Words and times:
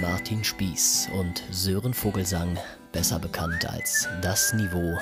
Martin 0.00 0.42
Spieß 0.42 1.10
und 1.18 1.42
Sören 1.50 1.92
Vogelsang, 1.92 2.58
besser 2.92 3.18
bekannt 3.18 3.68
als 3.68 4.08
Das 4.22 4.52
Niveau, 4.54 4.98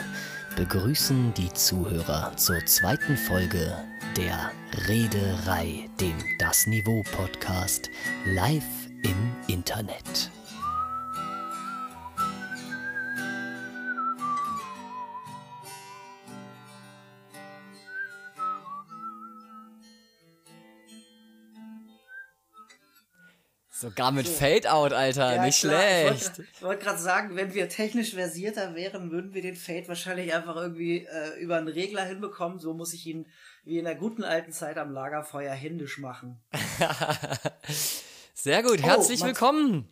begrüßen 0.56 1.32
die 1.34 1.52
Zuhörer 1.52 2.36
zur 2.36 2.64
zweiten 2.66 3.16
Folge 3.16 3.76
der 4.16 4.50
Rederei, 4.88 5.88
dem 6.00 6.16
Das 6.38 6.66
Niveau 6.66 7.02
Podcast, 7.12 7.90
live 8.24 8.64
im 9.02 9.16
Internet. 9.46 10.30
Sogar 23.98 24.12
mit 24.12 24.28
so. 24.28 24.32
Fade-Out, 24.32 24.92
Alter. 24.92 25.34
Ja, 25.34 25.44
nicht 25.44 25.58
klar. 25.58 25.80
schlecht. 25.80 26.30
Ich 26.38 26.38
wollte 26.38 26.62
wollt 26.62 26.80
gerade 26.80 26.98
sagen, 26.98 27.34
wenn 27.34 27.52
wir 27.52 27.68
technisch 27.68 28.14
versierter 28.14 28.76
wären, 28.76 29.10
würden 29.10 29.34
wir 29.34 29.42
den 29.42 29.56
Fade 29.56 29.88
wahrscheinlich 29.88 30.32
einfach 30.32 30.54
irgendwie 30.54 30.98
äh, 30.98 31.40
über 31.40 31.56
einen 31.56 31.66
Regler 31.66 32.04
hinbekommen. 32.04 32.60
So 32.60 32.74
muss 32.74 32.92
ich 32.92 33.04
ihn 33.06 33.26
wie 33.64 33.76
in 33.76 33.84
der 33.84 33.96
guten 33.96 34.22
alten 34.22 34.52
Zeit 34.52 34.78
am 34.78 34.92
Lagerfeuer 34.92 35.52
händisch 35.52 35.98
machen. 35.98 36.40
Sehr 38.34 38.62
gut. 38.62 38.80
Herzlich 38.80 39.20
oh, 39.22 39.26
willkommen. 39.26 39.88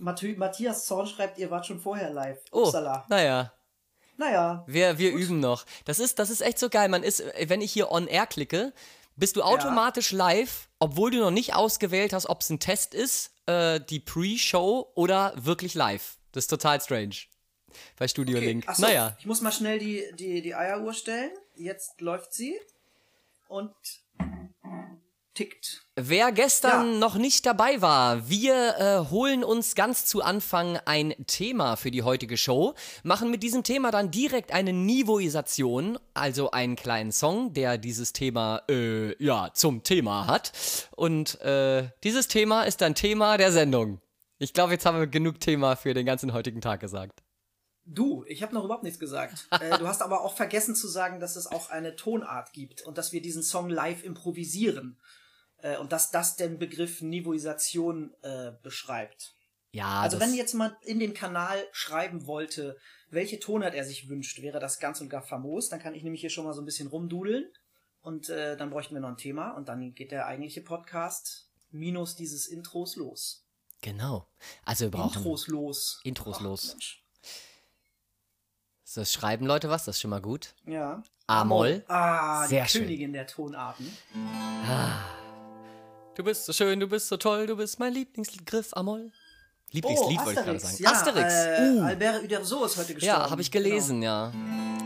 Matthias 0.00 0.86
Zorn 0.86 1.06
schreibt, 1.06 1.38
ihr 1.38 1.52
wart 1.52 1.64
schon 1.64 1.78
vorher 1.78 2.10
live. 2.10 2.38
Oh, 2.50 2.64
Upsala. 2.64 3.06
naja. 3.08 3.52
Naja. 4.16 4.64
Wir, 4.66 4.98
wir 4.98 5.12
üben 5.12 5.38
noch. 5.38 5.64
Das 5.84 6.00
ist, 6.00 6.18
das 6.18 6.28
ist 6.28 6.40
echt 6.40 6.58
so 6.58 6.68
geil. 6.68 6.88
Man 6.88 7.04
ist, 7.04 7.22
wenn 7.46 7.60
ich 7.60 7.70
hier 7.70 7.92
on 7.92 8.08
air 8.08 8.26
klicke, 8.26 8.72
bist 9.18 9.36
du 9.36 9.42
automatisch 9.42 10.12
ja. 10.12 10.18
live, 10.18 10.68
obwohl 10.78 11.10
du 11.10 11.18
noch 11.18 11.30
nicht 11.30 11.54
ausgewählt 11.54 12.12
hast, 12.12 12.26
ob 12.26 12.40
es 12.40 12.50
ein 12.50 12.60
Test 12.60 12.94
ist, 12.94 13.32
äh, 13.46 13.80
die 13.80 14.00
Pre-Show 14.00 14.92
oder 14.94 15.32
wirklich 15.36 15.74
live. 15.74 16.18
Das 16.32 16.44
ist 16.44 16.48
total 16.48 16.80
strange. 16.80 17.16
Bei 17.98 18.08
Studio 18.08 18.38
okay. 18.38 18.46
Link. 18.46 18.68
Achso, 18.68 18.82
naja. 18.82 19.16
Ich 19.18 19.26
muss 19.26 19.40
mal 19.40 19.52
schnell 19.52 19.78
die, 19.78 20.04
die, 20.18 20.40
die 20.40 20.54
Eieruhr 20.54 20.94
stellen. 20.94 21.32
Jetzt 21.56 22.00
läuft 22.00 22.32
sie. 22.32 22.56
Und 23.48 23.74
tickt. 25.38 25.86
Wer 25.94 26.32
gestern 26.32 26.94
ja. 26.94 26.98
noch 26.98 27.14
nicht 27.14 27.46
dabei 27.46 27.80
war, 27.80 28.28
wir 28.28 28.76
äh, 28.78 29.10
holen 29.10 29.44
uns 29.44 29.76
ganz 29.76 30.04
zu 30.04 30.22
Anfang 30.22 30.78
ein 30.84 31.14
Thema 31.26 31.76
für 31.76 31.92
die 31.92 32.02
heutige 32.02 32.36
Show, 32.36 32.74
machen 33.04 33.30
mit 33.30 33.44
diesem 33.44 33.62
Thema 33.62 33.92
dann 33.92 34.10
direkt 34.10 34.52
eine 34.52 34.72
Niveauisation, 34.72 35.98
also 36.12 36.50
einen 36.50 36.74
kleinen 36.74 37.12
Song, 37.12 37.52
der 37.52 37.78
dieses 37.78 38.12
Thema 38.12 38.62
äh, 38.68 39.22
ja 39.22 39.50
zum 39.54 39.84
Thema 39.84 40.26
hat. 40.26 40.52
Und 40.96 41.40
äh, 41.40 41.88
dieses 42.02 42.26
Thema 42.26 42.64
ist 42.64 42.80
dann 42.80 42.96
Thema 42.96 43.36
der 43.36 43.52
Sendung. 43.52 44.00
Ich 44.38 44.52
glaube, 44.52 44.72
jetzt 44.72 44.86
haben 44.86 44.98
wir 44.98 45.06
genug 45.06 45.40
Thema 45.40 45.76
für 45.76 45.94
den 45.94 46.06
ganzen 46.06 46.32
heutigen 46.32 46.60
Tag 46.60 46.80
gesagt. 46.80 47.22
Du, 47.90 48.22
ich 48.28 48.42
habe 48.42 48.54
noch 48.54 48.64
überhaupt 48.64 48.84
nichts 48.84 48.98
gesagt. 48.98 49.48
äh, 49.60 49.78
du 49.78 49.88
hast 49.88 50.02
aber 50.02 50.20
auch 50.20 50.36
vergessen 50.36 50.74
zu 50.74 50.86
sagen, 50.86 51.20
dass 51.20 51.36
es 51.36 51.46
auch 51.46 51.70
eine 51.70 51.96
Tonart 51.96 52.52
gibt 52.52 52.82
und 52.82 52.98
dass 52.98 53.12
wir 53.12 53.22
diesen 53.22 53.42
Song 53.42 53.70
live 53.70 54.04
improvisieren. 54.04 54.98
Äh, 55.62 55.76
und 55.78 55.92
dass 55.92 56.10
das 56.10 56.36
den 56.36 56.58
Begriff 56.58 57.02
Niveauisation 57.02 58.14
äh, 58.22 58.52
beschreibt. 58.62 59.34
Ja. 59.72 60.00
Also 60.00 60.18
wenn 60.20 60.34
jetzt 60.34 60.54
mal 60.54 60.76
in 60.82 60.98
den 60.98 61.14
Kanal 61.14 61.62
schreiben 61.72 62.26
wollte, 62.26 62.76
welche 63.10 63.38
Tonart 63.38 63.74
er 63.74 63.84
sich 63.84 64.08
wünscht, 64.08 64.40
wäre 64.42 64.60
das 64.60 64.80
ganz 64.80 65.00
und 65.00 65.08
gar 65.08 65.22
famos. 65.22 65.68
Dann 65.68 65.80
kann 65.80 65.94
ich 65.94 66.02
nämlich 66.02 66.20
hier 66.20 66.30
schon 66.30 66.44
mal 66.44 66.54
so 66.54 66.62
ein 66.62 66.64
bisschen 66.66 66.88
rumdudeln 66.88 67.50
und 68.00 68.28
äh, 68.28 68.56
dann 68.56 68.70
bräuchten 68.70 68.94
wir 68.94 69.00
noch 69.00 69.08
ein 69.08 69.16
Thema 69.16 69.50
und 69.52 69.68
dann 69.68 69.94
geht 69.94 70.10
der 70.10 70.26
eigentliche 70.26 70.62
Podcast 70.62 71.50
minus 71.70 72.16
dieses 72.16 72.46
Intros 72.46 72.96
los. 72.96 73.44
Genau. 73.82 74.26
Also 74.64 74.86
wir 74.86 74.90
brauchen 74.90 75.18
Intros 75.18 75.46
los. 75.48 76.00
Intros 76.02 76.36
Ach, 76.38 76.42
los. 76.42 76.68
Mensch. 76.70 77.04
So 78.84 79.04
schreiben 79.04 79.46
Leute 79.46 79.68
was, 79.68 79.84
das 79.84 79.96
ist 79.96 80.00
schon 80.00 80.10
mal 80.10 80.22
gut. 80.22 80.54
Ja. 80.64 81.02
A-Moll. 81.26 81.84
Ah, 81.88 82.46
Sehr 82.46 82.64
die 82.64 82.70
schön. 82.70 82.82
Königin 82.84 83.12
der 83.12 83.26
Tonarten. 83.26 83.86
Ah. 84.66 85.17
Du 86.18 86.24
bist 86.24 86.46
so 86.46 86.52
schön, 86.52 86.80
du 86.80 86.88
bist 86.88 87.06
so 87.06 87.16
toll, 87.16 87.46
du 87.46 87.56
bist 87.56 87.78
mein 87.78 87.92
Lieblingsgriff, 87.92 88.70
Amol. 88.72 89.12
Lieblingslied 89.70 90.18
oh, 90.20 90.26
wollte 90.26 90.40
ich 90.40 90.46
gerade 90.46 90.58
sagen. 90.58 90.82
Ja, 90.82 90.90
Asterix. 90.90 91.32
Äh, 91.32 91.76
uh. 91.76 91.82
Albert 91.84 92.24
Uderzo 92.24 92.64
ist 92.64 92.76
heute 92.76 92.94
gestorben. 92.94 93.22
Ja, 93.22 93.30
habe 93.30 93.40
ich 93.40 93.52
gelesen, 93.52 94.00
genau. 94.00 94.32
ja. 94.32 94.32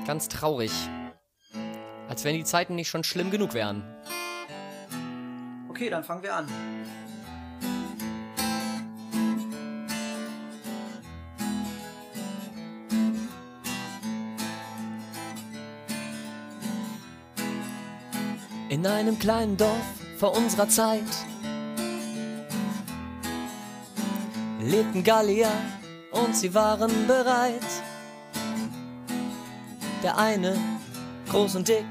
Ganz 0.07 0.29
traurig. 0.29 0.71
Als 2.07 2.23
wenn 2.25 2.37
die 2.37 2.45
Zeiten 2.45 2.75
nicht 2.75 2.91
schon 2.91 3.03
schlimm 3.03 3.31
genug 3.31 3.55
wären. 3.55 3.83
Okay, 5.71 5.89
dann 5.89 6.05
fangen 6.05 6.23
wir 6.23 6.35
an. 6.35 6.47
In 18.69 18.87
einem 18.87 19.19
kleinen 19.19 19.57
Dorf 19.57 20.02
vor 20.23 20.37
unserer 20.37 20.69
Zeit 20.69 21.03
lebten 24.61 25.03
Gallier 25.03 25.51
und 26.13 26.37
sie 26.37 26.55
waren 26.55 27.09
bereit. 27.09 27.59
Der 30.05 30.17
eine, 30.17 30.57
groß 31.29 31.57
und 31.57 31.67
dick, 31.67 31.85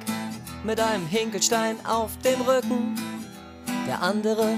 mit 0.63 0.79
einem 0.79 1.05
Hinkelstein 1.07 1.85
auf 1.85 2.17
dem 2.19 2.39
Rücken. 2.39 2.95
Der 3.85 4.01
andere, 4.01 4.57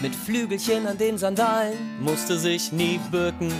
mit 0.00 0.14
Flügelchen 0.14 0.86
an 0.86 0.96
den 0.96 1.18
Sandalen, 1.18 1.76
musste 2.00 2.38
sich 2.38 2.72
nie 2.72 2.98
bücken. 3.10 3.52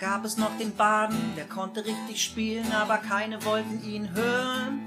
Gab 0.00 0.24
es 0.24 0.38
noch 0.38 0.56
den 0.58 0.74
Baden, 0.74 1.34
der 1.36 1.44
konnte 1.44 1.84
richtig 1.84 2.24
spielen, 2.24 2.72
aber 2.72 2.96
keine 2.96 3.44
wollten 3.44 3.84
ihn 3.84 4.12
hören. 4.14 4.80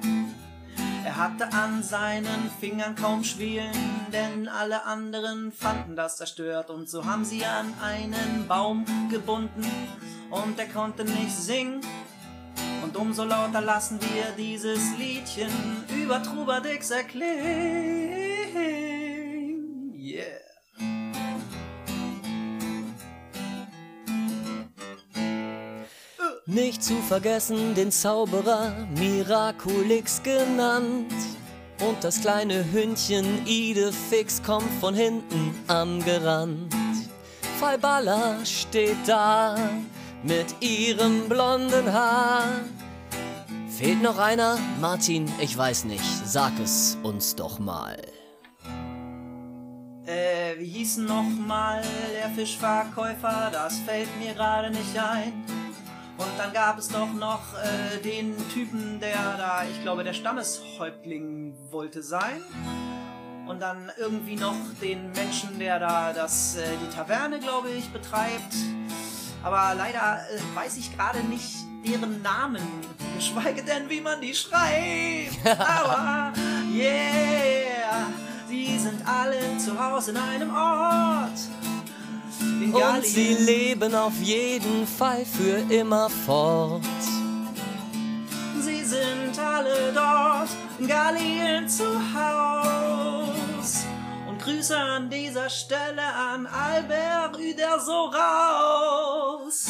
Er 1.05 1.17
hatte 1.17 1.53
an 1.53 1.83
seinen 1.83 2.49
Fingern 2.59 2.95
kaum 2.95 3.23
Schwielen, 3.23 3.71
denn 4.11 4.47
alle 4.47 4.85
anderen 4.85 5.51
fanden 5.51 5.95
das 5.95 6.17
zerstört. 6.17 6.71
Und 6.71 6.89
so 6.89 7.05
haben 7.05 7.23
sie 7.25 7.45
an 7.45 7.71
einen 7.81 8.47
Baum 8.47 8.85
gebunden 9.11 9.65
und 10.31 10.57
er 10.57 10.67
konnte 10.67 11.05
nicht 11.05 11.31
singen. 11.31 11.81
Und 12.83 12.97
umso 12.97 13.23
lauter 13.23 13.61
lassen 13.61 13.99
wir 14.01 14.31
dieses 14.37 14.97
Liedchen 14.97 15.51
über 15.95 16.23
Trubadix 16.23 16.89
erklingen. 16.89 18.23
Yeah. 19.95 20.52
Nicht 26.53 26.83
zu 26.83 27.01
vergessen 27.01 27.73
den 27.73 27.91
Zauberer 27.91 28.75
Miraculix 28.95 30.21
genannt. 30.21 31.11
Und 31.79 32.03
das 32.03 32.21
kleine 32.21 32.71
Hündchen 32.71 33.47
Idefix 33.47 34.43
kommt 34.43 34.71
von 34.79 34.93
hinten 34.93 35.55
angerannt. 35.67 36.71
Falballa 37.59 38.45
steht 38.45 38.97
da 39.07 39.57
mit 40.21 40.45
ihrem 40.59 41.27
blonden 41.27 41.91
Haar. 41.91 42.43
Fehlt 43.67 44.03
noch 44.03 44.19
einer? 44.19 44.59
Martin, 44.79 45.25
ich 45.41 45.57
weiß 45.57 45.85
nicht. 45.85 46.05
Sag 46.23 46.53
es 46.63 46.99
uns 47.01 47.35
doch 47.35 47.57
mal. 47.57 47.97
Äh, 50.05 50.59
wie 50.59 50.67
hieß 50.67 50.97
noch 50.97 51.23
mal 51.47 51.81
der 52.15 52.29
Fischverkäufer? 52.29 53.49
Das 53.51 53.79
fällt 53.79 54.09
mir 54.19 54.35
gerade 54.35 54.69
nicht 54.69 54.95
ein. 54.99 55.62
Und 56.17 56.29
dann 56.37 56.53
gab 56.53 56.77
es 56.77 56.89
doch 56.89 57.11
noch 57.11 57.41
äh, 57.55 57.99
den 58.01 58.35
Typen, 58.49 58.99
der 58.99 59.37
da, 59.37 59.63
ich 59.69 59.81
glaube, 59.81 60.03
der 60.03 60.13
Stammeshäuptling 60.13 61.55
wollte 61.71 62.03
sein. 62.03 62.41
Und 63.47 63.61
dann 63.61 63.91
irgendwie 63.97 64.35
noch 64.35 64.55
den 64.81 65.11
Menschen, 65.11 65.59
der 65.59 65.79
da 65.79 66.13
das, 66.13 66.55
äh, 66.55 66.63
die 66.81 66.95
Taverne, 66.95 67.39
glaube 67.39 67.69
ich, 67.71 67.89
betreibt. 67.89 68.55
Aber 69.43 69.73
leider 69.75 70.19
äh, 70.29 70.55
weiß 70.55 70.77
ich 70.77 70.95
gerade 70.95 71.19
nicht 71.21 71.55
deren 71.85 72.21
Namen, 72.21 72.61
geschweige 73.15 73.63
denn, 73.63 73.89
wie 73.89 73.99
man 73.99 74.21
die 74.21 74.33
schreibt. 74.33 75.45
Aber 75.59 76.31
yeah, 76.73 78.07
sie 78.47 78.77
sind 78.77 79.05
alle 79.05 79.57
zu 79.57 79.77
Hause 79.77 80.11
in 80.11 80.17
einem 80.17 80.55
Ort 80.55 81.62
und 82.71 83.05
sie 83.05 83.33
leben 83.35 83.93
auf 83.95 84.19
jeden 84.21 84.87
Fall 84.87 85.25
für 85.25 85.57
immer 85.73 86.09
fort. 86.09 86.81
Sie 88.61 88.83
sind 88.83 89.37
alle 89.39 89.91
dort, 89.93 90.49
in 90.79 90.87
Gallien 90.87 91.67
zu 91.67 91.85
Haus. 92.13 93.85
Und 94.27 94.41
Grüße 94.41 94.77
an 94.77 95.09
dieser 95.09 95.49
Stelle 95.49 96.03
an 96.03 96.47
Albert 96.47 97.37
Uderso 97.37 98.05
raus. 98.05 99.69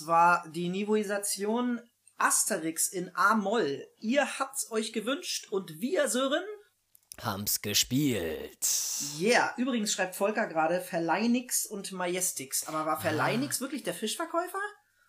Das 0.00 0.06
war 0.06 0.44
die 0.48 0.70
Niveauisation 0.70 1.78
Asterix 2.16 2.88
in 2.88 3.10
A-Moll. 3.14 3.86
Ihr 3.98 4.38
habt's 4.38 4.70
euch 4.70 4.94
gewünscht 4.94 5.48
und 5.50 5.78
wir, 5.82 6.08
Sören, 6.08 6.42
haben's 7.20 7.60
gespielt. 7.60 8.66
Yeah, 9.18 9.52
übrigens 9.58 9.92
schreibt 9.92 10.16
Volker 10.16 10.46
gerade 10.46 10.80
Verleinix 10.80 11.66
und 11.66 11.92
Majestix. 11.92 12.66
Aber 12.66 12.86
war 12.86 12.98
Verleinix 12.98 13.58
Ah. 13.58 13.60
wirklich 13.60 13.82
der 13.82 13.92
Fischverkäufer? 13.92 14.58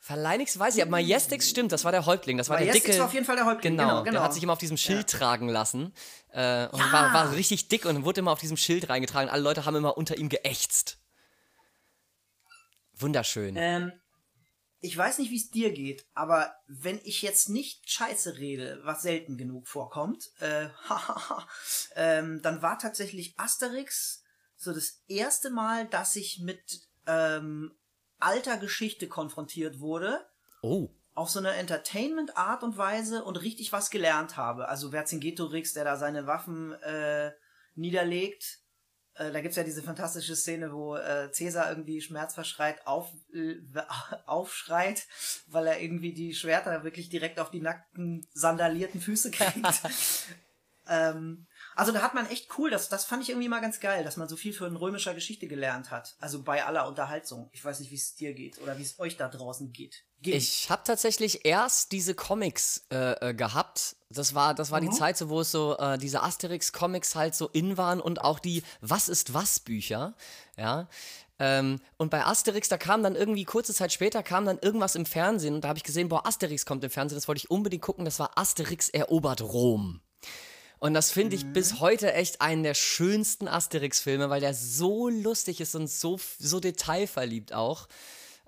Verleinix 0.02 0.60
weiß 0.60 0.76
ich, 0.76 0.82
aber 0.82 0.92
Majestix 0.92 1.50
stimmt, 1.50 1.72
das 1.72 1.86
war 1.86 1.94
der 1.94 2.06
Häuptling. 2.06 2.38
Das 2.38 2.50
war 2.50 2.58
Majestix 2.60 2.84
der 2.84 2.92
dicke. 2.92 3.00
war 3.00 3.08
auf 3.08 3.14
jeden 3.14 3.26
Fall 3.26 3.36
der 3.38 3.46
Häuptling. 3.46 3.78
Genau, 3.78 3.88
Genau, 3.88 4.04
genau. 4.04 4.12
der 4.12 4.24
hat 4.24 4.34
sich 4.34 4.44
immer 4.44 4.54
auf 4.54 4.60
diesem 4.60 4.76
Schild 4.78 5.10
tragen 5.10 5.48
lassen. 5.48 5.94
Äh, 6.34 6.68
und 6.68 6.80
Ja. 6.80 6.92
war, 6.92 7.14
war 7.14 7.32
richtig 7.34 7.70
dick 7.70 7.86
und 7.86 8.04
wurde 8.04 8.20
immer 8.20 8.32
auf 8.32 8.40
diesem 8.42 8.58
Schild 8.58 8.90
reingetragen. 8.90 9.30
Alle 9.30 9.42
Leute 9.44 9.64
haben 9.66 9.76
immer 9.78 9.96
unter 9.98 10.18
ihm 10.18 10.28
geächtzt. 10.28 10.98
Wunderschön. 12.94 13.56
Ähm, 13.58 13.92
ich 14.84 14.98
weiß 14.98 15.20
nicht, 15.20 15.30
wie 15.30 15.38
es 15.38 15.52
dir 15.52 15.72
geht, 15.72 16.06
aber 16.16 16.56
wenn 16.68 17.00
ich 17.04 17.22
jetzt 17.22 17.50
nicht 17.50 17.90
Scheiße 17.90 18.38
rede, 18.38 18.82
was 18.84 19.04
selten 19.04 19.38
genug 19.38 19.68
vorkommt, 19.68 20.32
äh, 20.40 20.70
ähm, 21.96 22.42
dann 22.42 22.64
war 22.64 22.80
tatsächlich 22.80 23.36
Asterix 23.38 24.24
so 24.58 24.74
das 24.74 25.04
erste 25.08 25.52
Mal, 25.52 25.88
dass 25.88 26.16
ich 26.16 26.40
mit 26.40 26.82
ähm, 27.06 27.74
alter 28.20 28.58
Geschichte 28.58 29.08
konfrontiert 29.08 29.80
wurde. 29.80 30.26
oh. 30.64 30.90
auf 31.14 31.30
so 31.30 31.40
eine 31.40 31.54
Entertainment-Art 31.54 32.64
und 32.64 32.78
Weise 32.78 33.24
und 33.24 33.36
richtig 33.38 33.72
was 33.72 33.92
gelernt 33.92 34.36
habe. 34.38 34.68
Also 34.68 34.92
Vercingetorix, 34.92 35.74
der 35.74 35.84
da 35.84 35.98
seine 35.98 36.26
Waffen 36.26 36.74
äh, 36.74 37.32
niederlegt. 37.76 38.61
Äh, 39.16 39.32
da 39.32 39.42
gibt's 39.42 39.58
ja 39.58 39.64
diese 39.64 39.84
fantastische 39.84 40.36
Szene, 40.36 40.72
wo 40.74 40.96
äh, 40.96 41.32
Cäsar 41.32 41.70
irgendwie 41.70 42.02
schmerzverschreit 42.02 42.88
auf, 42.88 43.12
äh, 43.34 43.56
aufschreit, 44.26 45.06
weil 45.48 45.68
er 45.68 45.82
irgendwie 45.82 46.14
die 46.14 46.34
Schwerter 46.34 46.84
wirklich 46.84 47.10
direkt 47.10 47.40
auf 47.40 47.52
die 47.52 47.62
nackten, 47.62 48.26
sandalierten 48.34 49.02
Füße 49.02 49.32
kriegt. 49.32 49.82
ähm, 50.88 51.48
also 51.76 51.92
da 51.92 52.02
hat 52.02 52.14
man 52.14 52.26
echt 52.28 52.58
cool, 52.58 52.70
das, 52.70 52.90
das 52.90 53.06
fand 53.06 53.24
ich 53.24 53.30
irgendwie 53.30 53.48
mal 53.48 53.62
ganz 53.62 53.80
geil, 53.80 54.04
dass 54.04 54.18
man 54.18 54.28
so 54.28 54.36
viel 54.36 54.54
von 54.54 54.76
römischer 54.76 55.14
Geschichte 55.14 55.48
gelernt 55.48 55.92
hat. 55.92 56.16
Also 56.20 56.44
bei 56.44 56.66
aller 56.66 56.88
Unterhaltung. 56.88 57.50
Ich 57.54 57.64
weiß 57.64 57.80
nicht, 57.80 57.92
wie 57.92 57.96
es 57.96 58.16
dir 58.16 58.34
geht 58.34 58.60
oder 58.62 58.78
wie 58.78 58.84
es 58.84 59.00
euch 59.00 59.18
da 59.18 59.30
draußen 59.30 59.72
geht. 59.72 60.04
Ging. 60.22 60.36
Ich 60.36 60.70
habe 60.70 60.84
tatsächlich 60.86 61.46
erst 61.46 61.92
diese 61.92 62.14
Comics 62.14 62.86
äh, 62.92 63.30
äh, 63.30 63.34
gehabt. 63.34 63.96
Das 64.10 64.36
war, 64.36 64.54
das 64.54 64.70
war 64.70 64.80
die 64.80 64.92
Zeit, 64.92 65.18
so, 65.18 65.30
wo 65.30 65.42
es 65.42 65.52
so 65.52 65.78
äh, 65.78 65.98
diese 65.98 66.22
Asterix-Comics 66.22 67.16
halt 67.16 67.34
so 67.34 67.48
in 67.48 67.78
waren 67.78 68.00
und 68.00 68.22
auch 68.22 68.38
die 68.38 68.62
Was 68.82 69.10
ist 69.10 69.34
was 69.34 69.60
Bücher. 69.60 70.14
Ja. 70.58 70.88
Ähm, 71.40 71.80
und 71.98 72.12
bei 72.12 72.24
Asterix, 72.24 72.70
da 72.70 72.78
kam 72.78 73.02
dann 73.02 73.16
irgendwie 73.16 73.46
kurze 73.46 73.74
Zeit 73.74 73.92
später 73.92 74.22
kam 74.22 74.46
dann 74.46 74.60
irgendwas 74.60 74.94
im 74.94 75.08
Fernsehen 75.08 75.56
und 75.56 75.64
da 75.64 75.70
habe 75.70 75.78
ich 75.78 75.84
gesehen, 75.84 76.08
boah, 76.08 76.28
Asterix 76.28 76.68
kommt 76.68 76.84
im 76.84 76.92
Fernsehen, 76.92 77.18
das 77.18 77.28
wollte 77.28 77.40
ich 77.40 77.50
unbedingt 77.50 77.82
gucken. 77.82 78.06
Das 78.06 78.20
war 78.20 78.38
Asterix 78.38 78.90
erobert 78.90 79.42
Rom. 79.42 80.02
Und 80.82 80.96
das 80.96 81.12
finde 81.12 81.36
ich 81.36 81.46
bis 81.46 81.80
heute 81.80 82.12
echt 82.12 82.42
einen 82.42 82.64
der 82.64 82.74
schönsten 82.74 83.48
Asterix-Filme, 83.48 84.32
weil 84.32 84.42
der 84.42 84.56
so 84.56 85.10
lustig 85.10 85.62
ist 85.62 85.76
und 85.76 85.88
so, 85.88 86.20
so 86.40 86.60
detailverliebt 86.60 87.54
auch. 87.54 87.88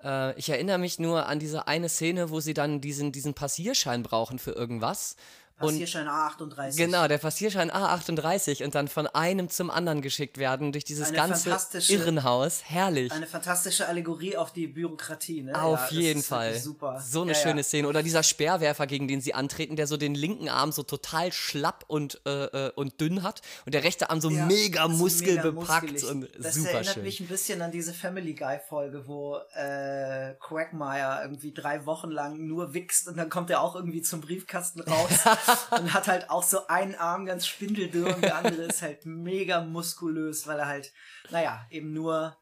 Äh, 0.02 0.36
ich 0.36 0.50
erinnere 0.50 0.78
mich 0.78 0.98
nur 0.98 1.26
an 1.26 1.38
diese 1.38 1.68
eine 1.68 1.88
Szene, 1.88 2.30
wo 2.30 2.40
sie 2.40 2.52
dann 2.52 2.80
diesen, 2.80 3.12
diesen 3.12 3.34
Passierschein 3.34 4.02
brauchen 4.02 4.40
für 4.40 4.50
irgendwas. 4.50 5.14
Und 5.60 5.68
Passierschein 5.68 6.08
A38. 6.08 6.76
genau, 6.76 7.06
der 7.06 7.18
Passierschein 7.18 7.70
A38 7.70 8.64
und 8.64 8.74
dann 8.74 8.88
von 8.88 9.06
einem 9.06 9.48
zum 9.48 9.70
anderen 9.70 10.02
geschickt 10.02 10.36
werden 10.36 10.72
durch 10.72 10.82
dieses 10.84 11.08
Eine 11.08 11.16
ganze 11.16 11.56
Irrenhaus. 11.92 12.62
Herrlich. 12.64 13.12
Eine 13.12 13.28
fantastische 13.28 13.86
Allegorie 13.86 14.36
auf 14.36 14.52
die 14.52 14.66
Bürokratie, 14.66 15.42
ne? 15.42 15.62
Auf 15.62 15.92
Ja, 15.92 16.00
jeden 16.00 16.24
Fall. 16.24 16.58
Super. 16.58 17.00
So 17.00 17.22
eine 17.22 17.32
ja, 17.32 17.38
schöne 17.38 17.58
ja. 17.58 17.62
Szene. 17.62 17.86
Oder 17.86 18.02
dieser 18.02 18.24
Speerwerfer, 18.24 18.88
gegen 18.88 19.06
den 19.06 19.20
sie 19.20 19.32
antreten, 19.32 19.76
der 19.76 19.86
so 19.86 19.96
den 19.96 20.16
linken 20.16 20.48
Arm 20.48 20.72
so 20.72 20.82
total 20.82 21.32
schlapp 21.32 21.84
und, 21.86 22.20
äh, 22.26 22.46
äh, 22.46 22.72
und 22.74 23.00
dünn 23.00 23.22
hat 23.22 23.40
und 23.64 23.74
der 23.74 23.84
rechte 23.84 24.10
Arm 24.10 24.20
so 24.20 24.30
mega 24.30 24.88
muskelbepackt 24.88 25.92
muskelig. 25.92 26.10
und 26.10 26.28
das 26.44 26.54
super 26.56 26.70
erinnert 26.70 26.94
schön. 26.94 27.02
mich 27.04 27.20
ein 27.20 27.28
bisschen 27.28 27.62
an 27.62 27.70
diese 27.70 27.94
Family 27.94 28.34
Guy 28.34 28.58
Folge, 28.68 29.06
wo 29.06 29.36
äh, 29.54 30.34
Quagmire 30.40 31.20
irgendwie 31.22 31.52
drei 31.52 31.86
Wochen 31.86 32.10
lang 32.10 32.44
nur 32.44 32.74
wichst 32.74 33.06
und 33.06 33.16
dann 33.16 33.28
kommt 33.30 33.50
er 33.50 33.60
auch 33.60 33.76
irgendwie 33.76 34.02
zum 34.02 34.20
Briefkasten 34.20 34.80
raus 34.80 35.10
und 35.70 35.94
hat 35.94 36.08
halt 36.08 36.30
auch 36.30 36.42
so 36.42 36.66
einen 36.66 36.94
Arm 36.94 37.26
ganz 37.26 37.46
spindeldürr 37.46 38.14
und 38.14 38.22
der 38.22 38.36
andere 38.36 38.62
ist 38.62 38.82
halt 38.82 39.06
mega 39.06 39.62
muskulös, 39.62 40.46
weil 40.46 40.58
er 40.58 40.66
halt, 40.66 40.92
naja, 41.30 41.66
eben 41.70 41.92
nur 41.92 42.36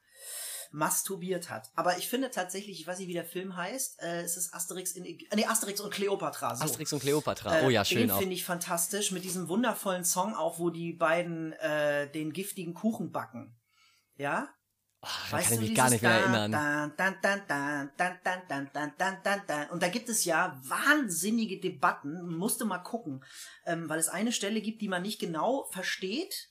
masturbiert 0.72 1.50
hat. 1.50 1.70
Aber 1.74 1.98
ich 1.98 2.08
finde 2.08 2.30
tatsächlich, 2.30 2.80
ich 2.80 2.86
weiß 2.86 2.98
nicht, 2.98 3.08
wie 3.08 3.12
der 3.12 3.24
Film 3.24 3.56
heißt, 3.56 4.02
äh, 4.02 4.22
es 4.22 4.36
ist 4.36 4.54
Asterix 4.54 4.92
in, 4.92 5.04
äh, 5.04 5.18
nee, 5.34 5.44
Asterix 5.44 5.80
und 5.80 5.92
Cleopatra. 5.92 6.56
So. 6.56 6.64
Asterix 6.64 6.92
und 6.92 7.00
Cleopatra. 7.00 7.60
Äh, 7.60 7.66
oh 7.66 7.70
ja, 7.70 7.84
schön 7.84 8.08
den 8.08 8.16
finde 8.16 8.34
ich 8.34 8.44
fantastisch 8.44 9.12
mit 9.12 9.22
diesem 9.22 9.48
wundervollen 9.48 10.04
Song 10.04 10.34
auch, 10.34 10.58
wo 10.58 10.70
die 10.70 10.94
beiden 10.94 11.52
äh, 11.54 12.10
den 12.10 12.32
giftigen 12.32 12.72
Kuchen 12.72 13.12
backen. 13.12 13.54
Ja? 14.16 14.48
Ach, 15.04 15.30
da 15.30 15.40
kann 15.40 15.54
ich 15.54 15.60
mich 15.60 15.74
gar 15.74 15.90
nicht 15.90 16.02
mehr 16.02 16.12
erinnern. 16.12 16.52
Und 19.70 19.82
da 19.82 19.88
gibt 19.88 20.08
es 20.08 20.24
ja 20.24 20.60
wahnsinnige 20.64 21.58
Debatten, 21.58 22.28
musste 22.36 22.64
mal 22.64 22.78
gucken, 22.78 23.24
ähm, 23.66 23.88
weil 23.88 23.98
es 23.98 24.08
eine 24.08 24.30
Stelle 24.30 24.60
gibt, 24.60 24.80
die 24.80 24.88
man 24.88 25.02
nicht 25.02 25.18
genau 25.20 25.64
versteht 25.72 26.50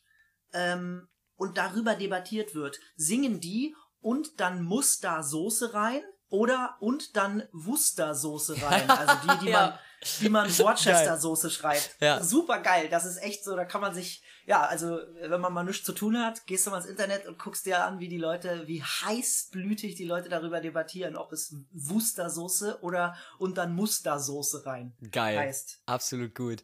ähm, 0.51 1.07
und 1.35 1.57
darüber 1.57 1.95
debattiert 1.95 2.53
wird. 2.53 2.77
Singen 2.97 3.39
die 3.39 3.73
und 4.01 4.41
dann 4.41 4.63
muss 4.63 4.99
da 4.99 5.23
Soße 5.23 5.73
rein 5.73 6.03
oder 6.27 6.75
und 6.81 7.15
dann 7.15 7.43
Wustersoße 7.53 8.61
rein, 8.61 8.89
also 8.89 9.13
die, 9.23 9.45
die 9.45 9.51
man 9.51 9.79
wie 10.19 10.29
man 10.29 10.47
Worcester-Soße 10.59 11.49
schreibt. 11.49 11.95
Ja. 11.99 12.23
Super 12.23 12.59
geil. 12.59 12.87
Das 12.89 13.05
ist 13.05 13.17
echt 13.21 13.43
so, 13.43 13.55
da 13.55 13.65
kann 13.65 13.81
man 13.81 13.93
sich, 13.93 14.23
ja, 14.45 14.63
also 14.63 14.97
wenn 15.21 15.39
man 15.41 15.53
mal 15.53 15.63
nichts 15.63 15.83
zu 15.85 15.93
tun 15.93 16.17
hat, 16.19 16.45
gehst 16.47 16.65
du 16.65 16.71
mal 16.71 16.77
ins 16.77 16.87
Internet 16.87 17.27
und 17.27 17.37
guckst 17.37 17.65
dir 17.65 17.83
an, 17.85 17.99
wie 17.99 18.07
die 18.07 18.17
Leute, 18.17 18.67
wie 18.67 18.81
heißblütig 18.81 19.95
die 19.95 20.05
Leute 20.05 20.29
darüber 20.29 20.59
debattieren, 20.59 21.15
ob 21.15 21.31
es 21.31 21.55
Worcestersoße 21.71 22.79
oder 22.81 23.15
und 23.37 23.57
dann 23.57 23.75
muss 23.75 24.01
da 24.01 24.19
Soße 24.19 24.65
rein 24.65 24.93
Geil. 25.11 25.37
heißt. 25.37 25.79
Absolut 25.85 26.33
gut. 26.35 26.63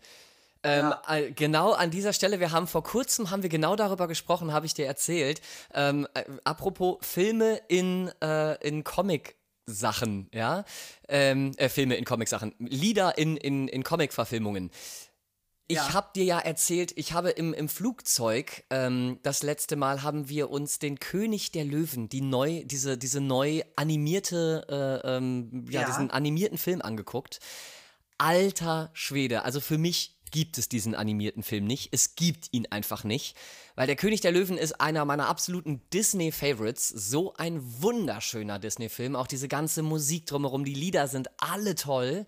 Ähm, 0.64 0.86
Ja. 0.90 1.02
äh, 1.16 1.32
Genau 1.32 1.74
an 1.74 1.92
dieser 1.92 2.14
Stelle, 2.14 2.40
wir 2.40 2.52
haben 2.52 2.66
vor 2.68 2.84
kurzem, 2.84 3.30
haben 3.30 3.44
wir 3.44 3.50
genau 3.50 3.76
darüber 3.76 4.08
gesprochen, 4.08 4.52
habe 4.52 4.66
ich 4.66 4.74
dir 4.74 4.88
erzählt. 4.88 5.40
Ähm, 5.74 6.08
äh, 6.16 6.24
apropos 6.44 6.98
Filme 7.02 7.62
in, 7.68 8.12
äh, 8.24 8.56
in 8.68 8.84
Comic-Sachen, 9.68 10.30
ja? 10.34 10.64
Ähm, 11.10 11.52
äh, 11.58 11.70
Filme 11.70 11.96
in 11.96 12.06
Comic-Sachen, 12.06 12.54
Lieder 12.60 13.18
in, 13.18 13.38
in, 13.38 13.68
in 13.68 13.84
Comic-Verfilmungen. 13.84 14.72
Ich 15.70 15.76
Ja. 15.76 15.94
habe 15.94 16.12
dir 16.16 16.24
ja 16.24 16.40
erzählt, 16.40 16.94
ich 16.96 17.12
habe 17.12 17.32
im, 17.32 17.54
im 17.54 17.68
Flugzeug, 17.68 18.64
ähm, 18.70 19.20
das 19.24 19.44
letzte 19.44 19.76
Mal 19.76 20.02
haben 20.02 20.30
wir 20.30 20.50
uns 20.50 20.80
den 20.80 20.98
König 20.98 21.52
der 21.52 21.66
Löwen, 21.66 22.08
die 22.08 22.22
neu, 22.22 22.64
diese, 22.64 22.98
diese 22.98 23.20
neu 23.20 23.62
animierte, 23.76 25.02
äh, 25.04 25.18
ähm, 25.18 25.66
ja, 25.70 25.82
Ja. 25.82 25.88
diesen 25.88 26.10
animierten 26.12 26.58
Film 26.58 26.82
angeguckt. 26.82 27.40
Alter 28.18 28.90
Schwede, 28.94 29.44
also 29.44 29.60
für 29.60 29.78
mich 29.78 30.17
gibt 30.32 30.58
es 30.58 30.70
diesen 30.70 30.96
animierten 30.96 31.44
Film 31.44 31.66
nicht. 31.66 31.90
Es 31.92 32.16
gibt 32.16 32.48
ihn 32.52 32.68
einfach 32.70 33.04
nicht, 33.04 33.36
weil 33.76 33.88
der 33.88 33.96
König 33.96 34.22
der 34.22 34.32
Löwen 34.32 34.58
ist 34.58 34.80
einer 34.82 35.06
meiner 35.06 35.28
absoluten 35.28 35.82
Disney-Favorites. 35.94 36.90
So 36.90 37.34
ein 37.36 37.62
wunderschöner 37.82 38.60
Disney-Film. 38.60 39.16
Auch 39.16 39.28
diese 39.28 39.48
ganze 39.48 39.84
Musik 39.84 40.26
drumherum, 40.26 40.66
die 40.66 40.74
Lieder 40.74 41.08
sind 41.08 41.30
alle 41.38 41.76
toll. 41.76 42.26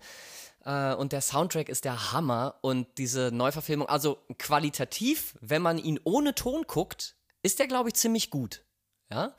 Äh, 0.64 0.94
und 0.94 1.12
der 1.12 1.20
Soundtrack 1.20 1.68
ist 1.68 1.84
der 1.84 2.12
Hammer. 2.12 2.56
Und 2.60 2.86
diese 2.98 3.30
Neuverfilmung, 3.32 3.88
also 3.88 4.18
qualitativ, 4.38 5.34
wenn 5.40 5.62
man 5.62 5.78
ihn 5.78 6.00
ohne 6.04 6.34
Ton 6.34 6.64
guckt, 6.66 7.16
ist 7.42 7.58
der, 7.58 7.66
glaube 7.66 7.88
ich, 7.88 7.94
ziemlich 7.94 8.30
gut. 8.30 8.64
Ja. 9.10 9.34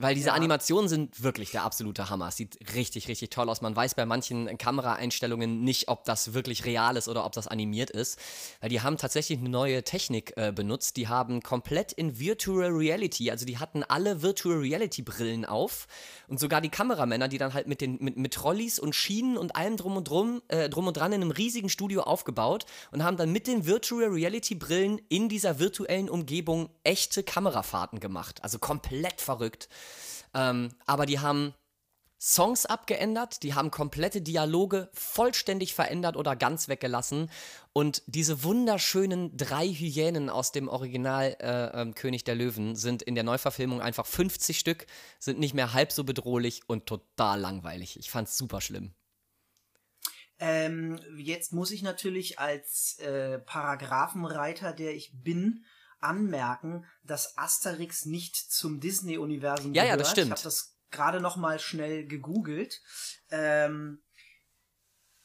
Weil 0.00 0.14
diese 0.14 0.28
Ja. 0.28 0.34
Animationen 0.34 0.88
sind 0.88 1.22
wirklich 1.22 1.50
der 1.50 1.64
absolute 1.64 2.08
Hammer. 2.08 2.28
Es 2.28 2.36
sieht 2.36 2.56
richtig, 2.74 3.08
richtig 3.08 3.30
toll 3.30 3.48
aus. 3.50 3.60
Man 3.60 3.74
weiß 3.74 3.94
bei 3.96 4.06
manchen 4.06 4.56
Kameraeinstellungen 4.56 5.64
nicht, 5.64 5.88
ob 5.88 6.04
das 6.04 6.34
wirklich 6.34 6.64
real 6.64 6.96
ist 6.96 7.08
oder 7.08 7.24
ob 7.24 7.32
das 7.32 7.48
animiert 7.48 7.90
ist. 7.90 8.18
Weil 8.60 8.70
die 8.70 8.80
haben 8.80 8.96
tatsächlich 8.96 9.38
eine 9.40 9.48
neue 9.48 9.82
Technik 9.82 10.32
äh, 10.36 10.52
benutzt. 10.52 10.96
Die 10.96 11.08
haben 11.08 11.42
komplett 11.42 11.92
in 11.92 12.18
Virtual 12.18 12.70
Reality, 12.70 13.30
also 13.30 13.44
die 13.44 13.58
hatten 13.58 13.82
alle 13.82 14.22
Virtual 14.22 14.58
Reality 14.58 15.02
Brillen 15.02 15.44
auf. 15.44 15.88
Und 16.28 16.38
sogar 16.38 16.60
die 16.60 16.68
Kameramänner, 16.68 17.26
die 17.28 17.38
dann 17.38 17.54
halt 17.54 17.66
mit 17.66 17.80
den 17.80 17.98
mit, 18.00 18.16
mit 18.16 18.34
Trolleys 18.34 18.78
und 18.78 18.94
Schienen 18.94 19.36
und 19.36 19.56
allem 19.56 19.76
drum 19.76 19.96
und 19.96 20.08
drum, 20.08 20.42
äh, 20.48 20.68
drum 20.68 20.86
und 20.86 20.96
dran 20.96 21.12
in 21.12 21.22
einem 21.22 21.30
riesigen 21.32 21.68
Studio 21.68 22.02
aufgebaut 22.02 22.66
und 22.92 23.02
haben 23.02 23.16
dann 23.16 23.32
mit 23.32 23.46
den 23.48 23.66
Virtual 23.66 24.08
Reality 24.08 24.54
Brillen 24.54 25.00
in 25.08 25.28
dieser 25.28 25.58
virtuellen 25.58 26.08
Umgebung 26.08 26.68
echte 26.84 27.22
Kamerafahrten 27.24 27.98
gemacht. 27.98 28.44
Also 28.44 28.58
komplett 28.58 29.20
verrückt. 29.20 29.68
Ähm, 30.34 30.70
aber 30.86 31.06
die 31.06 31.20
haben 31.20 31.54
Songs 32.20 32.66
abgeändert, 32.66 33.44
die 33.44 33.54
haben 33.54 33.70
komplette 33.70 34.20
Dialoge 34.20 34.90
vollständig 34.92 35.72
verändert 35.74 36.16
oder 36.16 36.34
ganz 36.34 36.66
weggelassen. 36.66 37.30
Und 37.72 38.02
diese 38.06 38.42
wunderschönen 38.42 39.36
drei 39.36 39.68
Hyänen 39.68 40.28
aus 40.28 40.50
dem 40.50 40.68
Original 40.68 41.36
äh, 41.38 41.80
ähm, 41.80 41.94
König 41.94 42.24
der 42.24 42.34
Löwen 42.34 42.74
sind 42.74 43.02
in 43.02 43.14
der 43.14 43.22
Neuverfilmung 43.22 43.80
einfach 43.80 44.04
50 44.04 44.58
Stück, 44.58 44.86
sind 45.20 45.38
nicht 45.38 45.54
mehr 45.54 45.72
halb 45.72 45.92
so 45.92 46.02
bedrohlich 46.02 46.62
und 46.66 46.86
total 46.86 47.38
langweilig. 47.38 47.98
Ich 48.00 48.10
fand's 48.10 48.36
super 48.36 48.60
schlimm. 48.60 48.94
Ähm, 50.40 51.00
jetzt 51.16 51.52
muss 51.52 51.70
ich 51.70 51.82
natürlich 51.82 52.38
als 52.40 52.98
äh, 52.98 53.38
Paragraphenreiter, 53.38 54.72
der 54.72 54.94
ich 54.94 55.12
bin, 55.14 55.64
anmerken, 56.00 56.84
dass 57.02 57.36
Asterix 57.36 58.04
nicht 58.04 58.36
zum 58.36 58.80
Disney-Universum 58.80 59.72
Ja, 59.74 59.82
gehört. 59.82 59.98
ja, 59.98 60.02
das 60.02 60.10
stimmt. 60.10 60.26
Ich 60.28 60.32
habe 60.32 60.42
das 60.42 60.76
gerade 60.90 61.20
noch 61.20 61.36
mal 61.36 61.58
schnell 61.58 62.06
gegoogelt. 62.06 62.80
Ähm, 63.30 64.02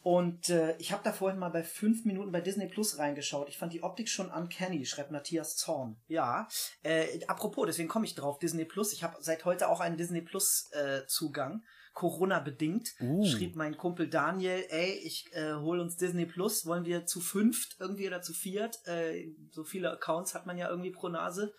und 0.01 0.49
äh, 0.49 0.75
ich 0.79 0.91
habe 0.91 1.01
da 1.03 1.13
vorhin 1.13 1.39
mal 1.39 1.49
bei 1.49 1.63
fünf 1.63 2.03
Minuten 2.03 2.33
bei 2.33 2.41
Disney 2.41 2.67
Plus 2.67 2.97
reingeschaut. 2.97 3.47
Ich 3.47 3.57
fand 3.57 3.71
die 3.71 3.83
Optik 3.83 4.09
schon 4.09 4.29
uncanny, 4.29 4.85
schreibt 4.85 5.11
Matthias 5.11 5.55
Zorn. 5.55 5.95
Ja. 6.07 6.49
Äh, 6.83 7.23
apropos, 7.27 7.65
deswegen 7.67 7.87
komme 7.87 8.05
ich 8.05 8.13
drauf, 8.13 8.37
Disney 8.37 8.65
Plus. 8.65 8.91
Ich 8.91 9.03
habe 9.03 9.15
seit 9.21 9.45
heute 9.45 9.69
auch 9.69 9.79
einen 9.79 9.95
Disney 9.95 10.21
Plus 10.21 10.69
äh, 10.73 11.05
Zugang. 11.07 11.63
Corona 11.93 12.39
bedingt, 12.39 12.89
Uh. 12.99 13.23
schrieb 13.25 13.55
mein 13.55 13.77
Kumpel 13.77 14.09
Daniel, 14.09 14.65
ey, 14.69 14.93
ich 15.03 15.31
äh, 15.33 15.53
hol 15.53 15.79
uns 15.79 15.95
Disney 15.95 16.25
Plus, 16.25 16.65
wollen 16.65 16.85
wir 16.85 17.05
zu 17.05 17.21
fünft 17.21 17.75
irgendwie 17.79 18.07
oder 18.07 18.21
zu 18.21 18.33
viert? 18.33 18.79
Äh, 18.87 19.29
so 19.51 19.63
viele 19.63 19.91
Accounts 19.91 20.33
hat 20.35 20.45
man 20.45 20.57
ja 20.57 20.69
irgendwie 20.69 20.91
pro 20.91 21.09
Nase. 21.09 21.53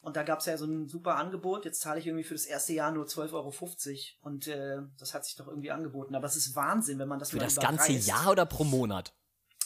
Und 0.00 0.16
da 0.16 0.24
gab's 0.24 0.46
ja 0.46 0.56
so 0.56 0.64
ein 0.66 0.88
super 0.88 1.14
Angebot. 1.14 1.64
Jetzt 1.64 1.80
zahle 1.80 2.00
ich 2.00 2.06
irgendwie 2.08 2.24
für 2.24 2.34
das 2.34 2.44
erste 2.46 2.72
Jahr 2.72 2.90
nur 2.90 3.06
12,50 3.06 3.32
Euro. 3.34 3.54
Und 4.22 4.48
äh, 4.48 4.78
das 4.98 5.14
hat 5.14 5.24
sich 5.24 5.36
doch 5.36 5.46
irgendwie 5.46 5.70
angeboten. 5.70 6.16
Aber 6.16 6.26
es 6.26 6.34
ist 6.34 6.56
Wahnsinn, 6.56 6.98
wenn 6.98 7.06
man 7.06 7.20
das 7.20 7.30
Für 7.30 7.38
das 7.38 7.54
ganze. 7.54 7.92
Jahr 7.92 8.32
oder 8.32 8.44
pro 8.44 8.64
Monat? 8.64 9.14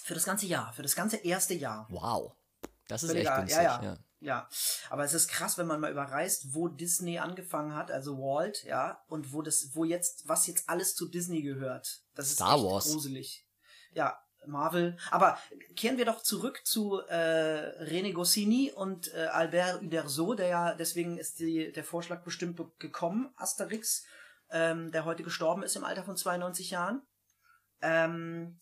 Für 0.04 0.12
das 0.12 0.24
ganze 0.24 0.44
Jahr. 0.44 0.74
Für 0.74 0.82
das 0.82 0.94
ganze 0.94 1.16
erste 1.16 1.54
Jahr. 1.54 1.86
Wow. 1.90 2.34
Das 2.86 3.02
ist 3.02 3.12
Völliger- 3.12 3.30
echt 3.30 3.38
günstig. 3.38 3.56
ja, 3.56 3.82
ja. 3.82 3.82
ja. 3.82 3.98
Ja, 4.20 4.48
aber 4.88 5.04
es 5.04 5.12
ist 5.12 5.28
krass, 5.28 5.58
wenn 5.58 5.66
man 5.66 5.80
mal 5.80 5.90
überreißt, 5.92 6.54
wo 6.54 6.68
Disney 6.68 7.18
angefangen 7.18 7.74
hat, 7.74 7.90
also 7.90 8.16
Walt, 8.18 8.64
ja, 8.64 9.02
und 9.08 9.32
wo 9.32 9.42
das, 9.42 9.70
wo 9.74 9.84
jetzt, 9.84 10.26
was 10.26 10.46
jetzt 10.46 10.68
alles 10.68 10.94
zu 10.94 11.08
Disney 11.08 11.42
gehört. 11.42 12.02
Das 12.14 12.28
ist 12.28 12.34
Star 12.36 12.62
Wars. 12.64 12.90
gruselig. 12.90 13.46
Ja, 13.92 14.18
Marvel. 14.46 14.96
Aber 15.10 15.38
kehren 15.76 15.98
wir 15.98 16.06
doch 16.06 16.22
zurück 16.22 16.62
zu 16.64 17.00
äh, 17.08 17.84
René 17.84 18.12
Goscinny 18.14 18.72
und 18.74 19.12
äh, 19.12 19.26
Albert 19.26 19.82
Uderzo, 19.82 20.34
der 20.34 20.48
ja, 20.48 20.74
deswegen 20.74 21.18
ist 21.18 21.38
die, 21.40 21.72
der 21.72 21.84
Vorschlag 21.84 22.22
bestimmt 22.24 22.56
be- 22.56 22.70
gekommen, 22.78 23.32
Asterix, 23.36 24.04
ähm, 24.50 24.92
der 24.92 25.04
heute 25.04 25.24
gestorben 25.24 25.62
ist 25.62 25.76
im 25.76 25.84
Alter 25.84 26.04
von 26.04 26.16
92 26.16 26.70
Jahren. 26.70 27.02
Ähm, 27.82 28.58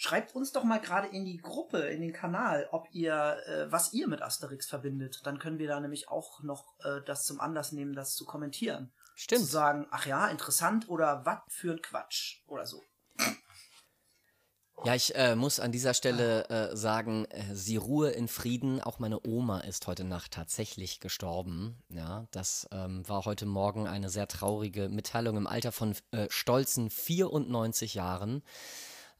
Schreibt 0.00 0.36
uns 0.36 0.52
doch 0.52 0.62
mal 0.62 0.78
gerade 0.78 1.08
in 1.08 1.24
die 1.24 1.38
Gruppe, 1.38 1.78
in 1.78 2.00
den 2.00 2.12
Kanal, 2.12 2.68
ob 2.70 2.86
ihr, 2.92 3.36
äh, 3.46 3.72
was 3.72 3.92
ihr 3.92 4.06
mit 4.06 4.22
Asterix 4.22 4.68
verbindet. 4.68 5.22
Dann 5.24 5.40
können 5.40 5.58
wir 5.58 5.66
da 5.66 5.80
nämlich 5.80 6.08
auch 6.08 6.40
noch 6.44 6.78
äh, 6.84 7.00
das 7.04 7.24
zum 7.24 7.40
Anlass 7.40 7.72
nehmen, 7.72 7.94
das 7.94 8.14
zu 8.14 8.24
kommentieren. 8.24 8.92
Zu 9.16 9.22
Stimmt. 9.24 9.46
sagen, 9.46 9.86
ach 9.90 10.06
ja, 10.06 10.28
interessant 10.28 10.88
oder 10.88 11.26
was 11.26 11.40
für 11.48 11.72
ein 11.72 11.82
Quatsch 11.82 12.44
oder 12.46 12.64
so. 12.64 12.84
Ja, 14.84 14.94
ich 14.94 15.16
äh, 15.16 15.34
muss 15.34 15.58
an 15.58 15.72
dieser 15.72 15.94
Stelle 15.94 16.48
äh, 16.48 16.76
sagen, 16.76 17.24
äh, 17.30 17.52
sie 17.52 17.76
ruhe 17.76 18.10
in 18.10 18.28
Frieden. 18.28 18.80
Auch 18.80 19.00
meine 19.00 19.18
Oma 19.26 19.58
ist 19.62 19.88
heute 19.88 20.04
Nacht 20.04 20.30
tatsächlich 20.30 21.00
gestorben. 21.00 21.82
Ja, 21.88 22.28
das 22.30 22.68
ähm, 22.70 23.02
war 23.08 23.24
heute 23.24 23.46
Morgen 23.46 23.88
eine 23.88 24.10
sehr 24.10 24.28
traurige 24.28 24.88
Mitteilung 24.88 25.36
im 25.36 25.48
Alter 25.48 25.72
von 25.72 25.96
äh, 26.12 26.28
stolzen 26.30 26.88
94 26.88 27.94
Jahren. 27.94 28.44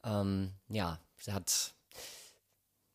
Ähm, 0.04 0.52
ja, 0.68 1.00
sie 1.16 1.32
hat, 1.32 1.74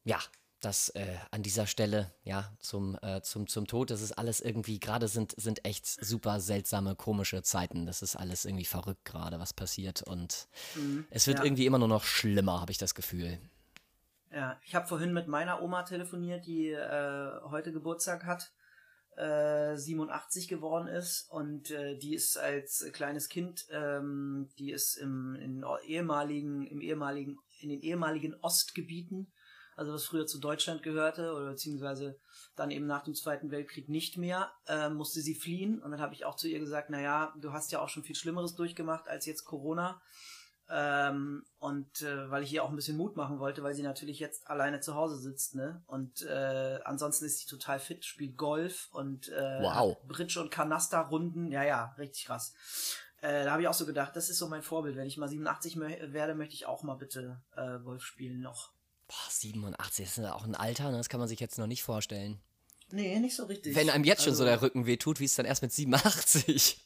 ja, 0.03 0.19
das 0.63 0.89
äh, 0.89 1.17
an 1.31 1.43
dieser 1.43 1.67
Stelle, 1.67 2.13
ja, 2.23 2.51
zum, 2.59 2.97
äh, 3.01 3.21
zum, 3.21 3.47
zum 3.47 3.67
Tod, 3.67 3.91
das 3.91 4.01
ist 4.01 4.13
alles 4.13 4.39
irgendwie, 4.41 4.79
gerade 4.79 5.07
sind, 5.07 5.33
sind 5.37 5.65
echt 5.65 5.85
super 5.85 6.39
seltsame, 6.39 6.95
komische 6.95 7.43
Zeiten. 7.43 7.85
Das 7.85 8.01
ist 8.01 8.15
alles 8.15 8.45
irgendwie 8.45 8.65
verrückt 8.65 9.05
gerade, 9.05 9.39
was 9.39 9.53
passiert. 9.53 10.03
Und 10.03 10.47
es 11.09 11.27
wird 11.27 11.39
ja. 11.39 11.45
irgendwie 11.45 11.65
immer 11.65 11.79
nur 11.79 11.87
noch 11.87 12.05
schlimmer, 12.05 12.61
habe 12.61 12.71
ich 12.71 12.77
das 12.77 12.95
Gefühl. 12.95 13.39
Ja, 14.31 14.59
ich 14.63 14.73
habe 14.73 14.87
vorhin 14.87 15.13
mit 15.13 15.27
meiner 15.27 15.61
Oma 15.61 15.83
telefoniert, 15.83 16.47
die 16.47 16.69
äh, 16.69 17.31
heute 17.43 17.71
Geburtstag 17.71 18.25
hat, 18.25 18.51
äh, 19.17 19.75
87 19.75 20.47
geworden 20.47 20.87
ist 20.87 21.29
und 21.29 21.71
äh, 21.71 21.97
die 21.97 22.13
ist 22.13 22.37
als 22.37 22.85
kleines 22.93 23.29
Kind, 23.29 23.65
ähm, 23.71 24.49
die 24.57 24.71
ist 24.71 24.95
im 24.95 25.35
in 25.35 25.65
ehemaligen, 25.85 26.65
im 26.67 26.81
ehemaligen, 26.81 27.37
in 27.59 27.69
den 27.69 27.81
ehemaligen 27.81 28.35
Ostgebieten, 28.41 29.31
also 29.75 29.93
was 29.93 30.05
früher 30.05 30.25
zu 30.25 30.39
Deutschland 30.39 30.83
gehörte 30.83 31.33
oder 31.33 31.51
beziehungsweise 31.51 32.19
dann 32.55 32.71
eben 32.71 32.85
nach 32.85 33.03
dem 33.03 33.15
Zweiten 33.15 33.51
Weltkrieg 33.51 33.89
nicht 33.89 34.17
mehr, 34.17 34.51
äh, 34.67 34.89
musste 34.89 35.21
sie 35.21 35.35
fliehen 35.35 35.81
und 35.81 35.91
dann 35.91 36.01
habe 36.01 36.13
ich 36.13 36.25
auch 36.25 36.35
zu 36.35 36.47
ihr 36.47 36.59
gesagt, 36.59 36.89
na 36.89 37.01
ja, 37.01 37.33
du 37.39 37.51
hast 37.53 37.71
ja 37.71 37.79
auch 37.79 37.89
schon 37.89 38.03
viel 38.03 38.15
Schlimmeres 38.15 38.55
durchgemacht 38.55 39.07
als 39.07 39.25
jetzt 39.25 39.45
Corona. 39.45 40.01
Ähm, 40.75 41.43
und 41.59 42.01
äh, 42.01 42.31
weil 42.31 42.41
ich 42.41 42.51
ihr 42.51 42.63
auch 42.63 42.69
ein 42.69 42.75
bisschen 42.75 42.97
Mut 42.97 43.15
machen 43.15 43.37
wollte, 43.37 43.61
weil 43.61 43.75
sie 43.75 43.83
natürlich 43.83 44.19
jetzt 44.19 44.47
alleine 44.47 44.79
zu 44.79 44.95
Hause 44.95 45.17
sitzt, 45.19 45.53
ne? 45.53 45.83
Und 45.85 46.23
äh, 46.23 46.79
ansonsten 46.83 47.25
ist 47.25 47.37
sie 47.39 47.45
total 47.45 47.79
fit, 47.79 48.03
spielt 48.05 48.37
Golf 48.37 48.89
und 48.91 49.29
äh, 49.29 49.59
Wow. 49.61 49.97
Bridge 50.07 50.41
und 50.41 50.49
Kanasterrunden. 50.49 51.51
Ja, 51.51 51.63
ja, 51.63 51.93
richtig 51.99 52.25
krass. 52.25 52.53
Äh, 53.21 53.45
da 53.45 53.51
habe 53.51 53.61
ich 53.61 53.67
auch 53.67 53.73
so 53.75 53.85
gedacht, 53.85 54.15
das 54.15 54.29
ist 54.31 54.39
so 54.39 54.47
mein 54.47 54.63
Vorbild. 54.63 54.95
Wenn 54.95 55.05
ich 55.05 55.17
mal 55.17 55.29
87 55.29 55.75
mö- 55.77 56.11
werde, 56.11 56.33
möchte 56.33 56.55
ich 56.55 56.65
auch 56.65 56.81
mal 56.81 56.95
bitte 56.95 57.39
äh, 57.55 57.77
Golf 57.79 58.03
spielen 58.03 58.41
noch. 58.41 58.71
Boah, 59.07 59.29
87, 59.29 60.05
das 60.05 60.17
ist 60.17 60.23
ja 60.23 60.33
auch 60.33 60.45
ein 60.45 60.55
Alter, 60.55 60.89
ne? 60.89 60.97
das 60.97 61.07
kann 61.09 61.19
man 61.19 61.29
sich 61.29 61.39
jetzt 61.39 61.59
noch 61.59 61.67
nicht 61.67 61.83
vorstellen. 61.83 62.39
Nee, 62.89 63.19
nicht 63.19 63.35
so 63.35 63.45
richtig. 63.45 63.75
Wenn 63.75 63.89
einem 63.91 64.03
jetzt 64.05 64.23
schon 64.23 64.33
so 64.33 64.43
Also- 64.43 64.51
der 64.51 64.61
Rücken 64.63 64.85
weh 64.87 64.97
tut, 64.97 65.19
wie 65.19 65.25
es 65.25 65.35
dann 65.35 65.45
erst 65.45 65.61
mit 65.61 65.71
87. 65.71 66.79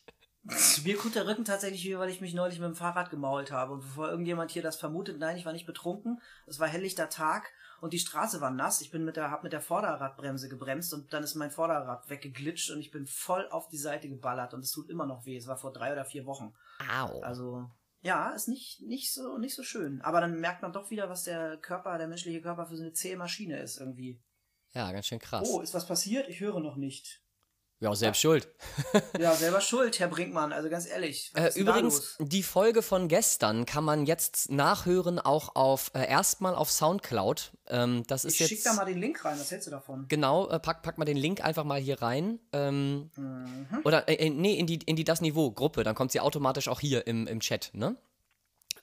Mir 0.83 0.97
tut 0.97 1.15
der 1.15 1.27
Rücken 1.27 1.43
tatsächlich 1.43 1.83
weh, 1.85 1.97
weil 1.97 2.09
ich 2.09 2.21
mich 2.21 2.33
neulich 2.33 2.59
mit 2.59 2.67
dem 2.67 2.75
Fahrrad 2.75 3.09
gemault 3.09 3.51
habe. 3.51 3.73
Und 3.73 3.81
bevor 3.81 4.09
irgendjemand 4.09 4.51
hier 4.51 4.61
das 4.61 4.77
vermutet, 4.77 5.19
nein, 5.19 5.35
ich 5.35 5.45
war 5.45 5.53
nicht 5.53 5.65
betrunken. 5.65 6.21
Es 6.45 6.59
war 6.59 6.67
helllichter 6.67 7.09
Tag 7.09 7.51
und 7.81 7.93
die 7.93 7.99
Straße 7.99 8.39
war 8.39 8.51
nass. 8.51 8.81
Ich 8.81 8.89
bin 8.89 9.03
mit 9.03 9.17
der, 9.17 9.29
hab 9.29 9.43
mit 9.43 9.51
der 9.51 9.61
Vorderradbremse 9.61 10.47
gebremst 10.47 10.93
und 10.93 11.11
dann 11.11 11.23
ist 11.23 11.35
mein 11.35 11.51
Vorderrad 11.51 12.09
weggeglitscht 12.09 12.71
und 12.71 12.79
ich 12.79 12.91
bin 12.91 13.05
voll 13.07 13.47
auf 13.49 13.67
die 13.67 13.77
Seite 13.77 14.07
geballert 14.07 14.53
und 14.53 14.61
es 14.61 14.71
tut 14.71 14.89
immer 14.89 15.05
noch 15.05 15.25
weh. 15.25 15.35
Es 15.35 15.47
war 15.47 15.57
vor 15.57 15.73
drei 15.73 15.91
oder 15.91 16.05
vier 16.05 16.25
Wochen. 16.25 16.53
Au. 16.89 17.19
Also, 17.19 17.69
ja, 18.01 18.29
ist 18.31 18.47
nicht, 18.47 18.81
nicht 18.81 19.13
so, 19.13 19.37
nicht 19.37 19.55
so 19.55 19.63
schön. 19.63 20.01
Aber 20.01 20.21
dann 20.21 20.39
merkt 20.39 20.61
man 20.61 20.71
doch 20.71 20.89
wieder, 20.91 21.09
was 21.09 21.23
der 21.23 21.57
Körper, 21.57 21.97
der 21.97 22.07
menschliche 22.07 22.41
Körper 22.41 22.67
für 22.67 22.77
so 22.77 22.83
eine 22.83 22.93
zähe 22.93 23.17
Maschine 23.17 23.59
ist 23.59 23.79
irgendwie. 23.79 24.21
Ja, 24.73 24.91
ganz 24.91 25.07
schön 25.07 25.19
krass. 25.19 25.49
Oh, 25.51 25.61
ist 25.61 25.73
was 25.73 25.87
passiert? 25.87 26.29
Ich 26.29 26.39
höre 26.39 26.59
noch 26.59 26.77
nicht. 26.77 27.21
Ja, 27.79 27.93
selbst 27.93 28.21
schuld. 28.21 28.47
Ja, 29.19 29.33
selber 29.35 29.61
schuld, 29.61 29.99
Herr 29.99 30.07
Brinkmann. 30.07 30.51
Also 30.51 30.67
ganz 30.69 30.87
ehrlich. 30.87 31.31
Äh, 31.35 31.49
ist 31.49 31.57
übrigens, 31.57 32.17
die 32.19 32.41
Folge 32.41 32.81
von 32.81 33.07
gestern 33.07 33.65
kann 33.67 33.83
man 33.83 34.05
jetzt 34.07 34.49
nachhören, 34.49 35.19
auch 35.19 35.55
auf 35.55 35.91
äh, 35.93 36.07
erstmal 36.07 36.55
auf 36.55 36.71
Soundcloud. 36.71 37.51
Ähm, 37.67 38.03
das 38.07 38.25
ist 38.25 38.33
Ich 38.33 38.39
jetzt 38.39 38.49
schick 38.49 38.63
da 38.63 38.73
mal 38.73 38.85
den 38.85 38.97
Link 38.97 39.23
rein, 39.23 39.39
was 39.39 39.51
hältst 39.51 39.67
du 39.67 39.71
davon? 39.71 40.05
genau, 40.07 40.49
äh, 40.49 40.59
pack, 40.59 40.81
pack 40.81 40.97
mal 40.97 41.05
den 41.05 41.17
Link 41.17 41.43
einfach 41.43 41.63
mal 41.65 41.79
hier 41.79 42.01
rein. 42.01 42.39
Ähm, 42.51 43.11
Mhm. 43.15 43.67
Oder 43.83 44.07
äh, 44.09 44.15
äh, 44.15 44.29
nee, 44.29 44.55
in 44.55 44.65
die, 44.65 44.79
in 44.85 44.95
die 44.95 45.03
das 45.03 45.21
Niveau 45.21 45.51
Gruppe, 45.51 45.83
dann 45.83 45.93
kommt 45.95 46.11
sie 46.11 46.19
automatisch 46.19 46.67
auch 46.69 46.79
hier 46.79 47.05
im, 47.05 47.27
im 47.27 47.39
Chat, 47.39 47.71
ne? 47.73 47.95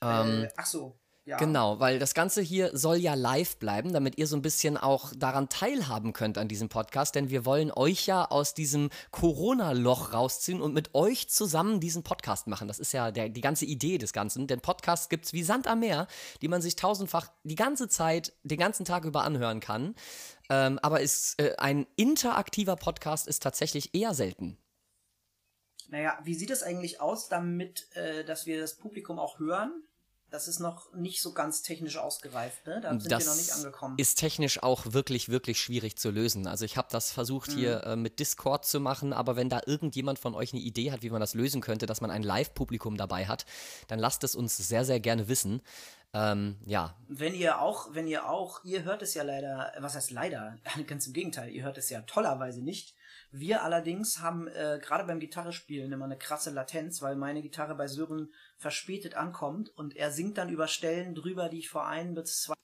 äh, 0.00 0.48
ach 0.56 0.66
so, 0.66 0.96
ja. 1.26 1.38
Genau, 1.38 1.80
weil 1.80 1.98
das 1.98 2.12
Ganze 2.12 2.42
hier 2.42 2.76
soll 2.76 2.96
ja 2.96 3.14
live 3.14 3.56
bleiben, 3.56 3.94
damit 3.94 4.18
ihr 4.18 4.26
so 4.26 4.36
ein 4.36 4.42
bisschen 4.42 4.76
auch 4.76 5.10
daran 5.16 5.48
teilhaben 5.48 6.12
könnt 6.12 6.36
an 6.36 6.48
diesem 6.48 6.68
Podcast, 6.68 7.14
denn 7.14 7.30
wir 7.30 7.46
wollen 7.46 7.72
euch 7.72 8.06
ja 8.06 8.26
aus 8.26 8.52
diesem 8.52 8.90
Corona-Loch 9.10 10.12
rausziehen 10.12 10.60
und 10.60 10.74
mit 10.74 10.94
euch 10.94 11.30
zusammen 11.30 11.80
diesen 11.80 12.02
Podcast 12.02 12.46
machen. 12.46 12.68
Das 12.68 12.78
ist 12.78 12.92
ja 12.92 13.10
der, 13.10 13.30
die 13.30 13.40
ganze 13.40 13.64
Idee 13.64 13.96
des 13.96 14.12
Ganzen, 14.12 14.46
denn 14.46 14.60
Podcasts 14.60 15.08
gibt's 15.08 15.32
wie 15.32 15.42
Sand 15.42 15.66
am 15.66 15.80
Meer, 15.80 16.08
die 16.42 16.48
man 16.48 16.60
sich 16.60 16.76
tausendfach 16.76 17.28
die 17.42 17.54
ganze 17.54 17.88
Zeit, 17.88 18.34
den 18.42 18.58
ganzen 18.58 18.84
Tag 18.84 19.06
über 19.06 19.24
anhören 19.24 19.60
kann. 19.60 19.94
Ähm, 20.50 20.78
aber 20.82 21.00
ist, 21.00 21.40
äh, 21.40 21.54
ein 21.56 21.86
interaktiver 21.96 22.76
Podcast 22.76 23.28
ist 23.28 23.42
tatsächlich 23.42 23.94
eher 23.94 24.12
selten. 24.12 24.58
Naja, 25.88 26.18
wie 26.22 26.34
sieht 26.34 26.50
es 26.50 26.62
eigentlich 26.62 27.00
aus 27.00 27.30
damit, 27.30 27.88
äh, 27.96 28.24
dass 28.24 28.44
wir 28.44 28.60
das 28.60 28.76
Publikum 28.76 29.18
auch 29.18 29.38
hören? 29.38 29.84
Das 30.34 30.48
ist 30.48 30.58
noch 30.58 30.92
nicht 30.92 31.22
so 31.22 31.32
ganz 31.32 31.62
technisch 31.62 31.96
ausgereift, 31.96 32.66
ne? 32.66 32.80
Da 32.80 32.90
sind 32.98 33.08
wir 33.08 33.24
noch 33.24 33.36
nicht 33.36 33.52
angekommen. 33.52 33.94
ist 33.98 34.18
technisch 34.18 34.60
auch 34.64 34.82
wirklich, 34.92 35.28
wirklich 35.28 35.60
schwierig 35.60 35.96
zu 35.96 36.10
lösen. 36.10 36.48
Also 36.48 36.64
ich 36.64 36.76
habe 36.76 36.88
das 36.90 37.12
versucht 37.12 37.52
hier 37.52 37.82
Mhm. 37.84 37.92
äh, 37.92 37.96
mit 37.96 38.18
Discord 38.18 38.64
zu 38.66 38.80
machen, 38.80 39.12
aber 39.12 39.36
wenn 39.36 39.48
da 39.48 39.60
irgendjemand 39.64 40.18
von 40.18 40.34
euch 40.34 40.52
eine 40.52 40.60
Idee 40.60 40.90
hat, 40.90 41.02
wie 41.02 41.10
man 41.10 41.20
das 41.20 41.34
lösen 41.34 41.60
könnte, 41.60 41.86
dass 41.86 42.00
man 42.00 42.10
ein 42.10 42.24
Live-Publikum 42.24 42.96
dabei 42.96 43.26
hat, 43.26 43.46
dann 43.86 44.00
lasst 44.00 44.24
es 44.24 44.34
uns 44.34 44.56
sehr, 44.56 44.84
sehr 44.84 44.98
gerne 44.98 45.28
wissen. 45.28 45.62
Ähm, 46.12 46.56
ja. 46.66 46.96
Wenn 47.06 47.34
ihr 47.34 47.60
auch, 47.60 47.94
wenn 47.94 48.08
ihr 48.08 48.28
auch, 48.28 48.64
ihr 48.64 48.82
hört 48.82 49.02
es 49.02 49.14
ja 49.14 49.22
leider, 49.22 49.72
was 49.78 49.94
heißt 49.94 50.10
leider? 50.10 50.58
Ganz 50.88 51.06
im 51.06 51.12
Gegenteil, 51.12 51.50
ihr 51.50 51.62
hört 51.62 51.78
es 51.78 51.90
ja 51.90 52.00
tollerweise 52.02 52.60
nicht. 52.60 52.94
Wir 53.36 53.64
allerdings 53.64 54.20
haben 54.20 54.46
äh, 54.46 54.78
gerade 54.80 55.02
beim 55.02 55.18
Gitarrespielen 55.18 55.90
immer 55.90 56.04
eine 56.04 56.16
krasse 56.16 56.50
Latenz, 56.50 57.02
weil 57.02 57.16
meine 57.16 57.42
Gitarre 57.42 57.74
bei 57.74 57.88
Sören 57.88 58.32
verspätet 58.58 59.14
ankommt 59.14 59.70
und 59.70 59.96
er 59.96 60.12
singt 60.12 60.38
dann 60.38 60.50
über 60.50 60.68
Stellen 60.68 61.16
drüber, 61.16 61.48
die 61.48 61.58
ich 61.58 61.68
vor 61.68 61.84
ein 61.84 62.14
bis 62.14 62.42
zwei 62.42 62.54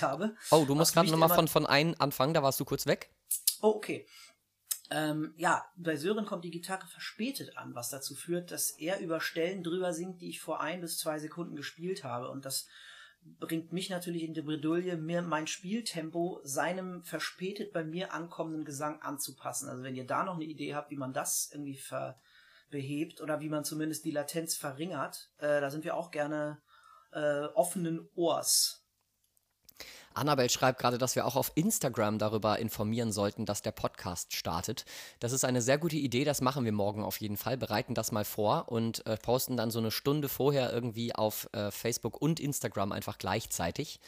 habe. 0.00 0.36
Oh, 0.52 0.64
du 0.64 0.76
musst 0.76 0.94
gerade 0.94 1.10
nochmal 1.10 1.28
von, 1.28 1.48
von 1.48 1.66
ein 1.66 1.98
anfangen, 1.98 2.34
da 2.34 2.44
warst 2.44 2.60
du 2.60 2.64
kurz 2.64 2.86
weg. 2.86 3.10
Oh, 3.62 3.70
okay. 3.70 4.06
Ähm, 4.90 5.34
ja, 5.36 5.66
bei 5.74 5.96
Sören 5.96 6.24
kommt 6.24 6.44
die 6.44 6.52
Gitarre 6.52 6.86
verspätet 6.86 7.58
an, 7.58 7.74
was 7.74 7.90
dazu 7.90 8.14
führt, 8.14 8.52
dass 8.52 8.70
er 8.70 9.00
über 9.00 9.20
Stellen 9.20 9.64
drüber 9.64 9.92
singt, 9.92 10.20
die 10.20 10.28
ich 10.28 10.40
vor 10.40 10.60
ein 10.60 10.80
bis 10.80 10.98
zwei 10.98 11.18
Sekunden 11.18 11.56
gespielt 11.56 12.04
habe. 12.04 12.30
Und 12.30 12.44
das 12.44 12.68
bringt 13.38 13.72
mich 13.72 13.90
natürlich 13.90 14.22
in 14.22 14.34
die 14.34 14.42
Bredouille, 14.42 14.96
mir 14.96 15.22
mein 15.22 15.46
Spieltempo 15.46 16.40
seinem 16.42 17.02
verspätet 17.02 17.72
bei 17.72 17.84
mir 17.84 18.12
ankommenden 18.12 18.64
Gesang 18.64 19.00
anzupassen. 19.02 19.68
Also 19.68 19.82
wenn 19.82 19.94
ihr 19.94 20.06
da 20.06 20.24
noch 20.24 20.34
eine 20.34 20.44
Idee 20.44 20.74
habt, 20.74 20.90
wie 20.90 20.96
man 20.96 21.12
das 21.12 21.50
irgendwie 21.52 21.78
behebt 22.70 23.20
oder 23.20 23.40
wie 23.40 23.48
man 23.48 23.64
zumindest 23.64 24.04
die 24.04 24.10
Latenz 24.10 24.56
verringert, 24.56 25.30
äh, 25.38 25.60
da 25.60 25.70
sind 25.70 25.84
wir 25.84 25.96
auch 25.96 26.10
gerne 26.10 26.60
äh, 27.12 27.44
offenen 27.54 28.08
Ohrs. 28.14 28.81
Annabel 30.14 30.50
schreibt 30.50 30.80
gerade, 30.80 30.98
dass 30.98 31.16
wir 31.16 31.26
auch 31.26 31.36
auf 31.36 31.52
Instagram 31.54 32.18
darüber 32.18 32.58
informieren 32.58 33.12
sollten, 33.12 33.46
dass 33.46 33.62
der 33.62 33.72
Podcast 33.72 34.34
startet. 34.34 34.84
Das 35.20 35.32
ist 35.32 35.44
eine 35.44 35.62
sehr 35.62 35.78
gute 35.78 35.96
Idee, 35.96 36.24
das 36.24 36.40
machen 36.40 36.64
wir 36.64 36.72
morgen 36.72 37.02
auf 37.02 37.20
jeden 37.20 37.36
Fall. 37.36 37.56
Bereiten 37.56 37.94
das 37.94 38.12
mal 38.12 38.24
vor 38.24 38.70
und 38.70 39.06
äh, 39.06 39.16
posten 39.16 39.56
dann 39.56 39.70
so 39.70 39.78
eine 39.78 39.90
Stunde 39.90 40.28
vorher 40.28 40.72
irgendwie 40.72 41.14
auf 41.14 41.48
äh, 41.52 41.70
Facebook 41.70 42.20
und 42.20 42.40
Instagram 42.40 42.92
einfach 42.92 43.18
gleichzeitig. 43.18 44.00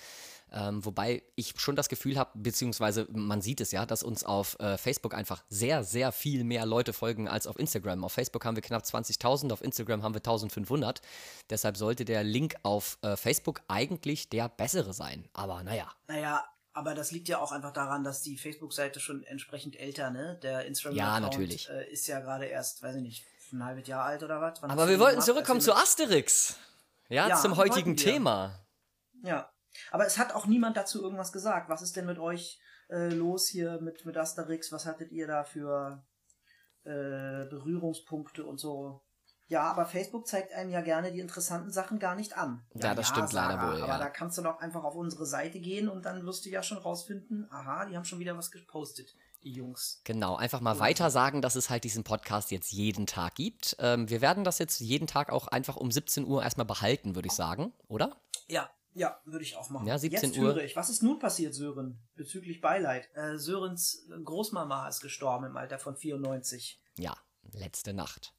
Ähm, 0.57 0.85
wobei 0.85 1.25
ich 1.35 1.55
schon 1.59 1.75
das 1.75 1.89
Gefühl 1.89 2.17
habe, 2.17 2.31
beziehungsweise 2.35 3.09
man 3.11 3.43
sieht 3.43 3.61
es 3.61 3.73
ja, 3.73 3.85
dass 3.87 4.05
uns 4.05 4.23
auf 4.23 4.57
äh, 4.61 4.79
Facebook 4.79 5.13
einfach 5.13 5.43
sehr, 5.49 5.83
sehr 5.83 6.13
viel 6.13 6.45
mehr 6.45 6.65
Leute 6.65 6.93
folgen 6.93 7.27
als 7.27 7.49
auf 7.49 7.59
Instagram. 7.59 8.05
Auf 8.05 8.13
Facebook 8.13 8.45
haben 8.45 8.55
wir 8.55 8.63
knapp 8.63 8.85
20.000, 8.85 9.53
auf 9.53 9.63
Instagram 9.63 10.05
haben 10.05 10.15
wir 10.15 10.23
1.500. 10.23 11.01
Deshalb 11.51 11.77
sollte 11.77 12.05
der 12.05 12.23
Link 12.23 12.55
auf 12.63 12.99
äh, 13.03 13.17
Facebook 13.17 13.63
eigentlich 13.67 14.29
der 14.29 14.49
bessere 14.49 14.95
sein. 14.95 15.29
Aber 15.33 15.65
naja. 15.65 15.91
Naja, 16.07 16.45
aber 16.73 16.95
das 16.95 17.11
liegt 17.11 17.29
ja 17.29 17.39
auch 17.39 17.51
einfach 17.51 17.73
daran, 17.73 18.05
dass 18.05 18.23
die 18.23 18.37
Facebook-Seite 18.37 19.01
schon 19.01 19.25
entsprechend 19.25 19.75
älter, 19.75 20.11
ne? 20.11 20.39
Der 20.41 20.67
Instagram-Account 20.67 21.67
ja, 21.67 21.75
äh, 21.75 21.93
ist 21.93 22.07
ja 22.07 22.21
gerade 22.21 22.47
erst, 22.47 22.81
weiß 22.81 22.95
ich 22.95 23.03
nicht, 23.03 23.27
ein 23.53 23.65
halbes 23.65 23.89
Jahr 23.89 24.05
alt 24.05 24.23
oder 24.23 24.41
was. 24.41 24.63
aber 24.63 24.89
wir 24.89 25.01
wollten 25.01 25.21
zurückkommen 25.21 25.61
zu 25.61 25.75
Asterix. 25.75 26.57
Ja, 27.09 27.29
ja 27.29 27.37
zum 27.37 27.57
heutigen 27.57 27.97
Thema. 27.97 28.61
Ja, 29.23 29.49
aber 29.91 30.07
es 30.07 30.19
hat 30.19 30.35
auch 30.35 30.47
niemand 30.47 30.77
dazu 30.77 31.03
irgendwas 31.03 31.33
gesagt. 31.33 31.69
Was 31.69 31.83
ist 31.83 31.97
denn 31.97 32.07
mit 32.07 32.19
euch 32.19 32.61
äh, 32.89 33.09
los 33.09 33.49
hier 33.49 33.81
mit, 33.81 34.05
mit 34.05 34.17
Asterix? 34.17 34.73
Was 34.73 34.87
hattet 34.87 35.13
ihr 35.13 35.27
da 35.27 35.45
für 35.45 36.05
äh, 36.85 37.47
Berührungspunkte 37.49 38.45
und 38.45 38.59
so? 38.59 39.03
Ja, 39.47 39.71
aber 39.71 39.85
Facebook 39.85 40.27
zeigt 40.27 40.53
einem 40.53 40.71
ja 40.71 40.81
gerne 40.81 41.13
die 41.13 41.21
interessanten 41.21 41.71
Sachen 41.71 41.99
gar 41.99 42.15
nicht 42.15 42.37
an. 42.37 42.65
Ja, 42.75 42.89
ja 42.89 42.95
das 42.95 43.09
ja, 43.09 43.15
stimmt 43.15 43.31
Sarah, 43.31 43.55
leider 43.55 43.73
wohl. 43.73 43.83
Aber 43.83 43.99
da 43.99 44.09
kannst 44.09 44.39
du 44.39 44.43
doch 44.43 44.59
einfach 44.59 44.85
auf 44.85 44.95
unsere 44.95 45.27
Seite 45.27 45.61
gehen 45.61 45.89
und 45.89 46.07
dann 46.07 46.25
wirst 46.25 46.47
du 46.47 46.51
ja 46.51 46.63
schon 46.63 46.79
rausfinden, 46.79 47.47
aha, 47.51 47.85
die 47.85 47.97
haben 47.97 48.05
schon 48.05 48.21
wieder 48.21 48.37
was 48.39 48.51
gepostet, 48.51 49.15
die 49.43 49.53
Jungs. 49.53 50.01
Genau, 50.05 50.37
einfach 50.37 50.61
mal 50.61 50.79
weiter 50.79 51.11
sagen, 51.11 51.43
dass 51.43 51.57
es 51.57 51.69
halt 51.69 51.85
diesen 51.85 52.05
Podcast 52.05 52.51
jetzt 52.53 52.73
jeden 52.73 53.07
Tag 53.07 53.35
gibt. 53.35 53.77
Ähm, 53.81 54.09
wir 54.09 54.23
werden 54.23 54.45
das 54.45 54.59
jetzt 54.59 54.81
jeden 54.81 55.07
Tag 55.07 55.31
auch 55.31 55.47
einfach 55.49 55.77
um 55.77 55.91
17 55.93 56.27
Uhr 56.27 56.43
erstmal 56.43 56.67
behalten, 56.67 57.15
würde 57.15 57.29
ich 57.29 57.35
sagen, 57.35 57.75
oder? 57.87 58.17
Ja, 58.49 58.71
ja, 58.95 59.21
würde 59.25 59.45
ich 59.45 59.57
auch 59.57 59.69
machen. 59.71 59.87
Ja, 59.87 59.99
17 59.99 60.31
Jetzt 60.31 60.39
Uhr. 60.39 60.45
höre 60.47 60.65
ich. 60.65 60.77
Was 60.77 60.89
ist 60.89 61.03
nun 61.03 61.19
passiert, 61.19 61.55
Sören? 61.55 61.99
Bezüglich 62.15 62.61
Beileid. 62.61 63.09
Äh, 63.15 63.37
Sörens 63.39 64.09
Großmama 64.25 64.89
ist 64.89 65.01
gestorben 65.01 65.47
im 65.47 65.57
Alter 65.57 65.79
von 65.79 65.97
94. 65.97 66.81
Ja, 66.97 67.17
letzte 67.53 67.93
Nacht. 67.93 68.35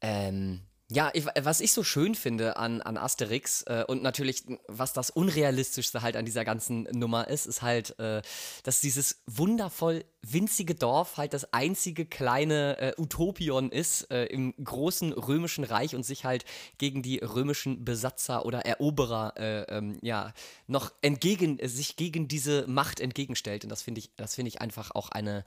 Ähm, 0.00 0.62
ja, 0.92 1.10
ich, 1.14 1.24
was 1.40 1.60
ich 1.60 1.72
so 1.72 1.82
schön 1.82 2.14
finde 2.14 2.56
an, 2.56 2.82
an 2.82 2.96
Asterix 2.96 3.62
äh, 3.62 3.84
und 3.86 4.02
natürlich, 4.02 4.44
was 4.68 4.92
das 4.92 5.10
Unrealistischste 5.10 6.02
halt 6.02 6.16
an 6.16 6.24
dieser 6.24 6.44
ganzen 6.44 6.82
Nummer 6.92 7.28
ist, 7.28 7.46
ist 7.46 7.62
halt, 7.62 7.98
äh, 7.98 8.20
dass 8.62 8.80
dieses 8.80 9.22
wundervoll 9.26 10.04
winzige 10.20 10.74
Dorf 10.74 11.16
halt 11.16 11.32
das 11.32 11.52
einzige 11.52 12.04
kleine 12.04 12.78
äh, 12.78 12.92
Utopion 13.00 13.70
ist 13.70 14.10
äh, 14.10 14.26
im 14.26 14.54
großen 14.62 15.12
römischen 15.12 15.64
Reich 15.64 15.94
und 15.94 16.04
sich 16.04 16.24
halt 16.24 16.44
gegen 16.78 17.02
die 17.02 17.18
römischen 17.18 17.84
Besatzer 17.84 18.44
oder 18.44 18.60
Eroberer 18.60 19.34
äh, 19.36 19.62
ähm, 19.76 19.98
ja 20.02 20.32
noch 20.66 20.92
entgegen, 21.00 21.58
sich 21.62 21.96
gegen 21.96 22.28
diese 22.28 22.66
Macht 22.66 23.00
entgegenstellt. 23.00 23.64
Und 23.64 23.70
das 23.70 23.82
finde 23.82 24.00
ich, 24.00 24.10
das 24.16 24.34
finde 24.34 24.50
ich 24.50 24.60
einfach 24.60 24.90
auch 24.94 25.08
eine 25.08 25.44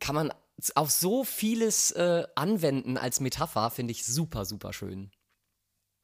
kann 0.00 0.14
man 0.14 0.32
auf 0.74 0.90
so 0.90 1.24
vieles 1.24 1.90
äh, 1.92 2.26
anwenden 2.34 2.96
als 2.96 3.20
Metapher, 3.20 3.70
finde 3.70 3.92
ich 3.92 4.06
super, 4.06 4.44
super 4.44 4.72
schön. 4.72 5.10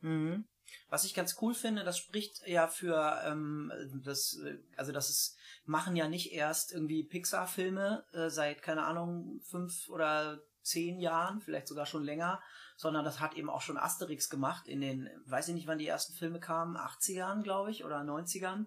Mhm. 0.01 0.45
Was 0.89 1.05
ich 1.05 1.15
ganz 1.15 1.37
cool 1.41 1.55
finde, 1.55 1.85
das 1.85 1.99
spricht 1.99 2.47
ja 2.47 2.69
für 2.69 3.23
ähm, 3.25 3.73
das, 4.05 4.39
äh, 4.45 4.59
also 4.77 4.93
das 4.93 5.11
ist, 5.11 5.37
machen 5.65 5.97
ja 5.97 6.09
nicht 6.09 6.33
erst 6.33 6.73
irgendwie 6.73 7.05
Pixar-Filme 7.05 8.05
äh, 8.13 8.29
seit, 8.29 8.63
keine 8.63 8.85
Ahnung, 8.85 9.41
fünf 9.43 9.89
oder 9.89 10.43
zehn 10.63 10.99
Jahren, 10.99 11.41
vielleicht 11.41 11.69
sogar 11.69 11.87
schon 11.87 12.05
länger, 12.05 12.41
sondern 12.77 13.05
das 13.05 13.21
hat 13.21 13.35
eben 13.35 13.51
auch 13.51 13.63
schon 13.63 13.79
Asterix 13.79 14.29
gemacht 14.29 14.69
in 14.69 14.81
den, 14.81 15.09
weiß 15.27 15.49
ich 15.49 15.55
nicht, 15.55 15.67
wann 15.67 15.79
die 15.79 15.87
ersten 15.87 16.15
Filme 16.15 16.41
kamen, 16.41 16.77
80ern, 16.77 17.43
glaube 17.43 17.71
ich, 17.71 17.85
oder 17.85 18.01
90ern, 18.01 18.67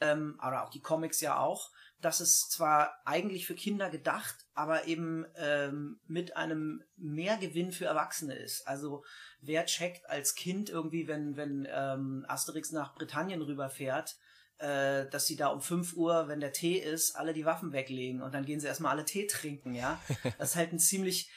ähm, 0.00 0.36
aber 0.38 0.64
auch 0.64 0.70
die 0.70 0.80
Comics 0.80 1.20
ja 1.20 1.38
auch 1.38 1.70
dass 2.04 2.20
es 2.20 2.48
zwar 2.50 3.00
eigentlich 3.06 3.46
für 3.46 3.54
Kinder 3.54 3.88
gedacht, 3.88 4.36
aber 4.52 4.86
eben 4.86 5.24
ähm, 5.36 5.98
mit 6.06 6.36
einem 6.36 6.84
Mehrgewinn 6.96 7.72
für 7.72 7.86
Erwachsene 7.86 8.34
ist. 8.34 8.68
Also 8.68 9.04
wer 9.40 9.64
checkt 9.64 10.08
als 10.08 10.34
Kind 10.34 10.68
irgendwie, 10.68 11.08
wenn, 11.08 11.36
wenn 11.36 11.66
ähm, 11.70 12.26
Asterix 12.28 12.72
nach 12.72 12.94
Britannien 12.94 13.40
rüberfährt, 13.40 14.16
äh, 14.58 15.06
dass 15.06 15.26
sie 15.26 15.36
da 15.36 15.48
um 15.48 15.62
5 15.62 15.94
Uhr, 15.96 16.28
wenn 16.28 16.40
der 16.40 16.52
Tee 16.52 16.78
ist, 16.78 17.16
alle 17.16 17.32
die 17.32 17.46
Waffen 17.46 17.72
weglegen 17.72 18.20
und 18.20 18.34
dann 18.34 18.44
gehen 18.44 18.60
sie 18.60 18.66
erstmal 18.66 18.92
alle 18.92 19.06
Tee 19.06 19.26
trinken, 19.26 19.74
ja. 19.74 19.98
Das 20.38 20.50
ist 20.50 20.56
halt 20.56 20.72
ein 20.72 20.78
ziemlich, 20.78 21.30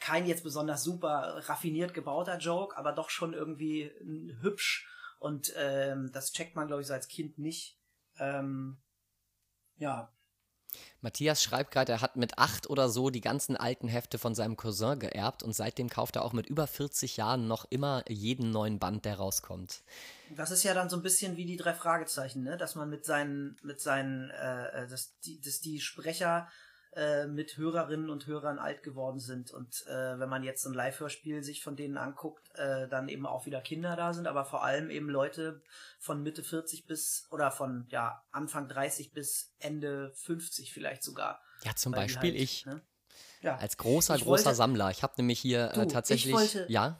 kein 0.00 0.26
jetzt 0.26 0.42
besonders 0.42 0.82
super 0.82 1.42
raffiniert 1.46 1.94
gebauter 1.94 2.38
Joke, 2.38 2.76
aber 2.76 2.92
doch 2.92 3.10
schon 3.10 3.32
irgendwie 3.32 3.92
hübsch 4.40 4.88
und 5.20 5.52
ähm, 5.56 6.10
das 6.12 6.32
checkt 6.32 6.56
man, 6.56 6.66
glaube 6.66 6.82
ich, 6.82 6.88
so 6.88 6.94
als 6.94 7.06
Kind 7.06 7.38
nicht. 7.38 7.79
Ähm, 8.20 8.76
ja. 9.76 10.12
Matthias 11.00 11.42
schreibt 11.42 11.72
gerade, 11.72 11.92
er 11.92 12.00
hat 12.00 12.16
mit 12.16 12.38
acht 12.38 12.68
oder 12.68 12.88
so 12.88 13.10
die 13.10 13.22
ganzen 13.22 13.56
alten 13.56 13.88
Hefte 13.88 14.18
von 14.18 14.34
seinem 14.34 14.56
Cousin 14.56 15.00
geerbt 15.00 15.42
und 15.42 15.52
seitdem 15.52 15.88
kauft 15.88 16.14
er 16.14 16.24
auch 16.24 16.32
mit 16.32 16.46
über 16.46 16.66
40 16.66 17.16
Jahren 17.16 17.48
noch 17.48 17.64
immer 17.70 18.04
jeden 18.08 18.50
neuen 18.50 18.78
Band, 18.78 19.04
der 19.04 19.16
rauskommt. 19.16 19.82
Das 20.36 20.50
ist 20.50 20.62
ja 20.62 20.74
dann 20.74 20.88
so 20.88 20.96
ein 20.96 21.02
bisschen 21.02 21.36
wie 21.36 21.46
die 21.46 21.56
drei 21.56 21.74
Fragezeichen, 21.74 22.44
ne? 22.44 22.56
Dass 22.56 22.76
man 22.76 22.88
mit 22.88 23.04
seinen, 23.04 23.56
mit 23.62 23.80
seinen, 23.80 24.30
äh, 24.30 24.84
äh 24.84 24.88
dass 24.88 25.18
die, 25.20 25.40
dass 25.40 25.60
die 25.60 25.80
Sprecher 25.80 26.48
äh, 26.96 27.26
mit 27.26 27.56
Hörerinnen 27.56 28.10
und 28.10 28.26
Hörern 28.26 28.58
alt 28.58 28.82
geworden 28.82 29.20
sind. 29.20 29.52
Und 29.52 29.86
äh, 29.86 30.18
wenn 30.18 30.28
man 30.28 30.42
jetzt 30.42 30.66
ein 30.66 30.74
Live-Hörspiel 30.74 31.42
sich 31.42 31.62
von 31.62 31.76
denen 31.76 31.96
anguckt, 31.96 32.50
äh, 32.56 32.88
dann 32.88 33.08
eben 33.08 33.26
auch 33.26 33.46
wieder 33.46 33.60
Kinder 33.60 33.94
da 33.94 34.12
sind, 34.12 34.26
aber 34.26 34.44
vor 34.44 34.64
allem 34.64 34.90
eben 34.90 35.08
Leute 35.08 35.62
von 36.00 36.22
Mitte 36.22 36.42
40 36.42 36.86
bis 36.86 37.28
oder 37.30 37.52
von 37.52 37.86
ja 37.90 38.24
Anfang 38.32 38.68
30 38.68 39.12
bis 39.12 39.54
Ende 39.60 40.12
50 40.14 40.72
vielleicht 40.72 41.04
sogar. 41.04 41.40
Ja, 41.62 41.76
zum 41.76 41.92
Beispiel 41.92 42.32
halt, 42.32 42.42
ich. 42.42 42.66
Ne? 42.66 42.80
Ja. 43.42 43.56
Als 43.56 43.76
großer, 43.76 44.16
ich 44.16 44.24
großer 44.24 44.46
wollte, 44.46 44.56
Sammler. 44.56 44.90
Ich 44.90 45.02
habe 45.02 45.14
nämlich 45.16 45.38
hier 45.38 45.70
äh, 45.70 45.74
du, 45.74 45.86
tatsächlich. 45.86 46.34
Wollte, 46.34 46.66
ja. 46.68 46.98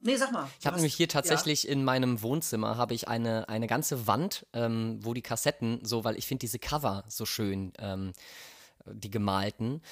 Nee, 0.00 0.16
sag 0.16 0.30
mal. 0.30 0.48
Ich 0.60 0.66
habe 0.66 0.76
nämlich 0.76 0.94
hier 0.94 1.08
tatsächlich 1.08 1.64
ja. 1.64 1.72
in 1.72 1.82
meinem 1.82 2.22
Wohnzimmer 2.22 2.76
habe 2.76 2.94
ich 2.94 3.08
eine, 3.08 3.48
eine 3.48 3.66
ganze 3.66 4.06
Wand, 4.06 4.46
ähm, 4.52 4.98
wo 5.02 5.14
die 5.14 5.22
Kassetten 5.22 5.84
so, 5.84 6.04
weil 6.04 6.16
ich 6.16 6.26
finde 6.26 6.40
diese 6.40 6.58
Cover 6.58 7.04
so 7.08 7.26
schön. 7.26 7.72
Ähm, 7.78 8.12
die 8.92 9.10
gemalten, 9.10 9.82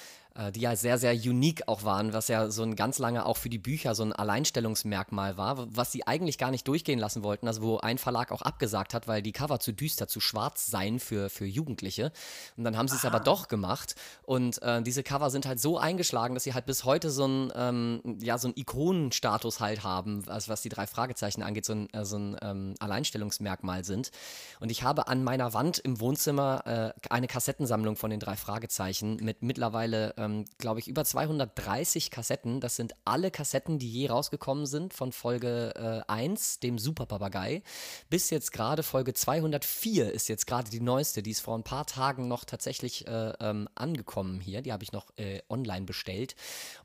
die 0.53 0.59
ja 0.59 0.75
sehr, 0.75 0.97
sehr 0.97 1.13
unique 1.13 1.67
auch 1.67 1.83
waren, 1.83 2.11
was 2.13 2.27
ja 2.27 2.49
so 2.49 2.63
ein 2.63 2.75
ganz 2.75 2.99
lange 2.99 3.25
auch 3.25 3.37
für 3.37 3.49
die 3.49 3.57
Bücher 3.57 3.95
so 3.95 4.03
ein 4.03 4.11
Alleinstellungsmerkmal 4.13 5.37
war, 5.37 5.67
was 5.73 5.91
sie 5.91 6.05
eigentlich 6.07 6.37
gar 6.37 6.51
nicht 6.51 6.67
durchgehen 6.67 6.99
lassen 6.99 7.23
wollten, 7.23 7.47
also 7.47 7.61
wo 7.61 7.77
ein 7.77 7.97
Verlag 7.97 8.31
auch 8.31 8.41
abgesagt 8.41 8.93
hat, 8.93 9.07
weil 9.07 9.21
die 9.21 9.31
Cover 9.31 9.59
zu 9.59 9.71
düster, 9.71 10.07
zu 10.07 10.19
schwarz 10.19 10.67
seien 10.67 10.99
für, 10.99 11.29
für 11.29 11.45
Jugendliche. 11.45 12.11
Und 12.57 12.65
dann 12.65 12.77
haben 12.77 12.87
sie 12.87 12.95
es 12.95 13.05
aber 13.05 13.19
doch 13.19 13.47
gemacht 13.47 13.95
und 14.23 14.61
äh, 14.61 14.81
diese 14.81 15.03
Cover 15.03 15.29
sind 15.29 15.45
halt 15.45 15.59
so 15.59 15.77
eingeschlagen, 15.77 16.33
dass 16.33 16.43
sie 16.43 16.53
halt 16.53 16.65
bis 16.65 16.83
heute 16.83 17.11
so 17.11 17.27
ein, 17.27 17.51
ähm, 17.55 18.17
ja, 18.19 18.37
so 18.37 18.49
ein 18.49 18.53
Ikonenstatus 18.55 19.59
halt 19.59 19.83
haben, 19.83 20.23
also 20.27 20.51
was 20.51 20.61
die 20.61 20.69
drei 20.69 20.87
Fragezeichen 20.87 21.43
angeht, 21.43 21.65
so 21.65 21.73
ein, 21.73 21.89
äh, 21.93 22.05
so 22.05 22.17
ein 22.17 22.37
ähm, 22.41 22.73
Alleinstellungsmerkmal 22.79 23.83
sind. 23.83 24.11
Und 24.59 24.69
ich 24.69 24.83
habe 24.83 25.07
an 25.07 25.23
meiner 25.23 25.53
Wand 25.53 25.79
im 25.79 25.99
Wohnzimmer 25.99 26.93
äh, 26.95 27.09
eine 27.09 27.27
Kassettensammlung 27.27 27.95
von 27.95 28.09
den 28.09 28.19
drei 28.19 28.35
Fragezeichen 28.35 29.17
mit 29.17 29.41
mittlerweile 29.41 30.13
ähm, 30.25 30.45
glaube 30.57 30.79
ich, 30.79 30.87
über 30.87 31.05
230 31.05 32.11
Kassetten. 32.11 32.59
Das 32.59 32.75
sind 32.75 32.93
alle 33.05 33.31
Kassetten, 33.31 33.79
die 33.79 33.89
je 33.89 34.09
rausgekommen 34.09 34.65
sind 34.65 34.93
von 34.93 35.11
Folge 35.11 35.73
äh, 35.75 36.11
1, 36.11 36.59
dem 36.59 36.77
Super 36.77 37.05
Papagei, 37.05 37.63
bis 38.09 38.29
jetzt 38.29 38.51
gerade 38.51 38.83
Folge 38.83 39.13
204 39.13 40.11
ist 40.11 40.27
jetzt 40.27 40.47
gerade 40.47 40.69
die 40.69 40.81
neueste. 40.81 41.23
Die 41.23 41.31
ist 41.31 41.41
vor 41.41 41.57
ein 41.57 41.63
paar 41.63 41.85
Tagen 41.85 42.27
noch 42.27 42.45
tatsächlich 42.45 43.07
äh, 43.07 43.33
ähm, 43.39 43.69
angekommen 43.75 44.39
hier. 44.41 44.61
Die 44.61 44.73
habe 44.73 44.83
ich 44.83 44.91
noch 44.91 45.11
äh, 45.17 45.41
online 45.49 45.85
bestellt. 45.85 46.35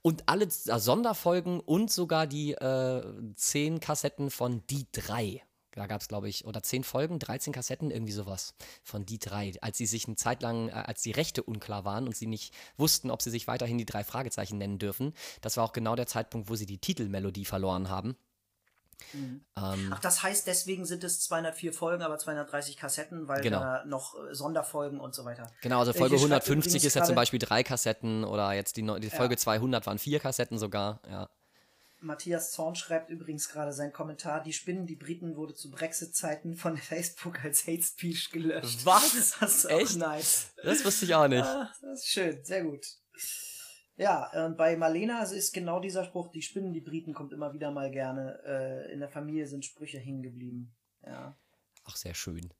Und 0.03 0.29
alle 0.29 0.51
Sonderfolgen 0.51 1.61
und 1.61 1.91
sogar 1.91 2.27
die 2.27 2.53
äh, 2.53 3.03
10 3.35 3.81
Kassetten 3.81 4.31
von 4.31 4.63
Die 4.69 4.87
3 4.93 5.43
da 5.73 5.87
gab 5.87 6.01
es, 6.01 6.09
glaube 6.09 6.29
ich, 6.29 6.45
oder 6.45 6.63
zehn 6.63 6.85
Folgen, 6.85 7.19
13 7.19 7.53
Kassetten, 7.53 7.91
irgendwie 7.91 8.13
sowas 8.13 8.55
von 8.83 9.07
die 9.07 9.19
drei. 9.19 9.53
Als 9.61 9.79
sie 9.79 9.87
sich 9.87 10.07
eine 10.07 10.17
Zeit 10.17 10.43
lang, 10.43 10.69
äh, 10.69 10.73
als 10.73 11.03
die 11.03 11.13
Rechte 11.13 11.43
unklar 11.43 11.85
waren 11.85 12.07
und 12.07 12.17
sie 12.17 12.27
nicht 12.27 12.55
wussten, 12.77 13.11
ob 13.11 13.23
sie 13.23 13.31
sich 13.31 13.47
weiterhin 13.47 13.79
die 13.79 13.87
drei 13.87 14.05
Fragezeichen 14.05 14.59
nennen 14.59 14.79
dürfen, 14.79 15.15
das 15.41 15.57
war 15.57 15.65
auch 15.65 15.73
genau 15.73 15.97
der 15.97 16.07
Zeitpunkt, 16.07 16.49
wo 16.49 16.57
sie 16.57 16.67
die 16.67 16.79
Titelmelodie 16.79 17.45
verloren 17.45 17.89
haben. 17.89 18.17
Mhm. 19.13 19.45
Ähm, 19.57 19.91
Ach, 19.95 20.01
das 20.01 20.23
heißt, 20.23 20.47
deswegen 20.47 20.85
sind 20.85 21.05
es 21.05 21.21
204 21.21 21.73
Folgen, 21.73 22.03
aber 22.03 22.19
230 22.19 22.77
Kassetten, 22.77 23.29
weil 23.29 23.41
genau. 23.41 23.61
da 23.61 23.85
noch 23.85 24.15
äh, 24.15 24.35
Sonderfolgen 24.35 25.01
und 25.01 25.15
so 25.15 25.25
weiter. 25.25 25.51
Genau, 25.63 25.81
also 25.81 25.93
Folge 25.93 26.17
150 26.17 26.85
ist 26.85 26.95
ja 26.95 27.05
zum 27.05 27.15
Beispiel 27.15 27.39
drei 27.39 27.63
Kassetten 27.63 28.25
oder 28.25 28.53
jetzt 28.53 28.77
die, 28.77 28.83
die 28.83 29.11
Folge 29.11 29.35
ja. 29.35 29.39
200 29.39 29.87
waren 29.87 29.99
vier 29.99 30.21
Kassetten 30.21 30.59
sogar, 30.59 31.01
ja. 31.09 31.29
Matthias 32.01 32.53
Zorn 32.53 32.75
schreibt 32.75 33.11
übrigens 33.11 33.49
gerade 33.49 33.73
seinen 33.73 33.93
Kommentar, 33.93 34.43
die 34.43 34.53
Spinnen, 34.53 34.87
die 34.87 34.97
Briten 34.97 35.37
wurde 35.37 35.55
zu 35.55 35.71
Brexit-Zeiten 35.71 36.55
von 36.55 36.77
Facebook 36.79 37.45
als 37.45 37.67
Hate 37.67 37.83
Speech 37.83 38.31
gelöscht. 38.31 38.85
Was? 38.85 39.37
Das 39.41 39.65
ist 39.65 39.71
Echt? 39.71 39.97
nice. 39.97 40.53
Das 40.63 40.85
wusste 40.85 41.05
ich 41.05 41.15
auch 41.15 41.29
nicht. 41.29 41.45
Ah, 41.45 41.71
das 41.83 42.01
ist 42.01 42.09
schön, 42.09 42.45
sehr 42.45 42.65
gut. 42.65 42.87
Ja, 43.97 44.47
und 44.47 44.57
bei 44.57 44.77
Marlena 44.77 45.23
ist 45.23 45.53
genau 45.53 45.79
dieser 45.79 46.05
Spruch, 46.05 46.31
die 46.31 46.41
Spinnen, 46.41 46.73
die 46.73 46.81
Briten, 46.81 47.13
kommt 47.13 47.35
immer 47.35 47.53
wieder 47.53 47.71
mal 47.71 47.91
gerne. 47.91 48.41
Äh, 48.47 48.93
in 48.93 49.01
der 49.01 49.11
Familie 49.11 49.47
sind 49.47 49.67
Sprüche 49.67 49.99
hängen 49.99 50.23
geblieben. 50.23 50.75
Ja. 51.05 51.37
Ach, 51.85 51.97
sehr 51.97 52.15
schön. 52.15 52.51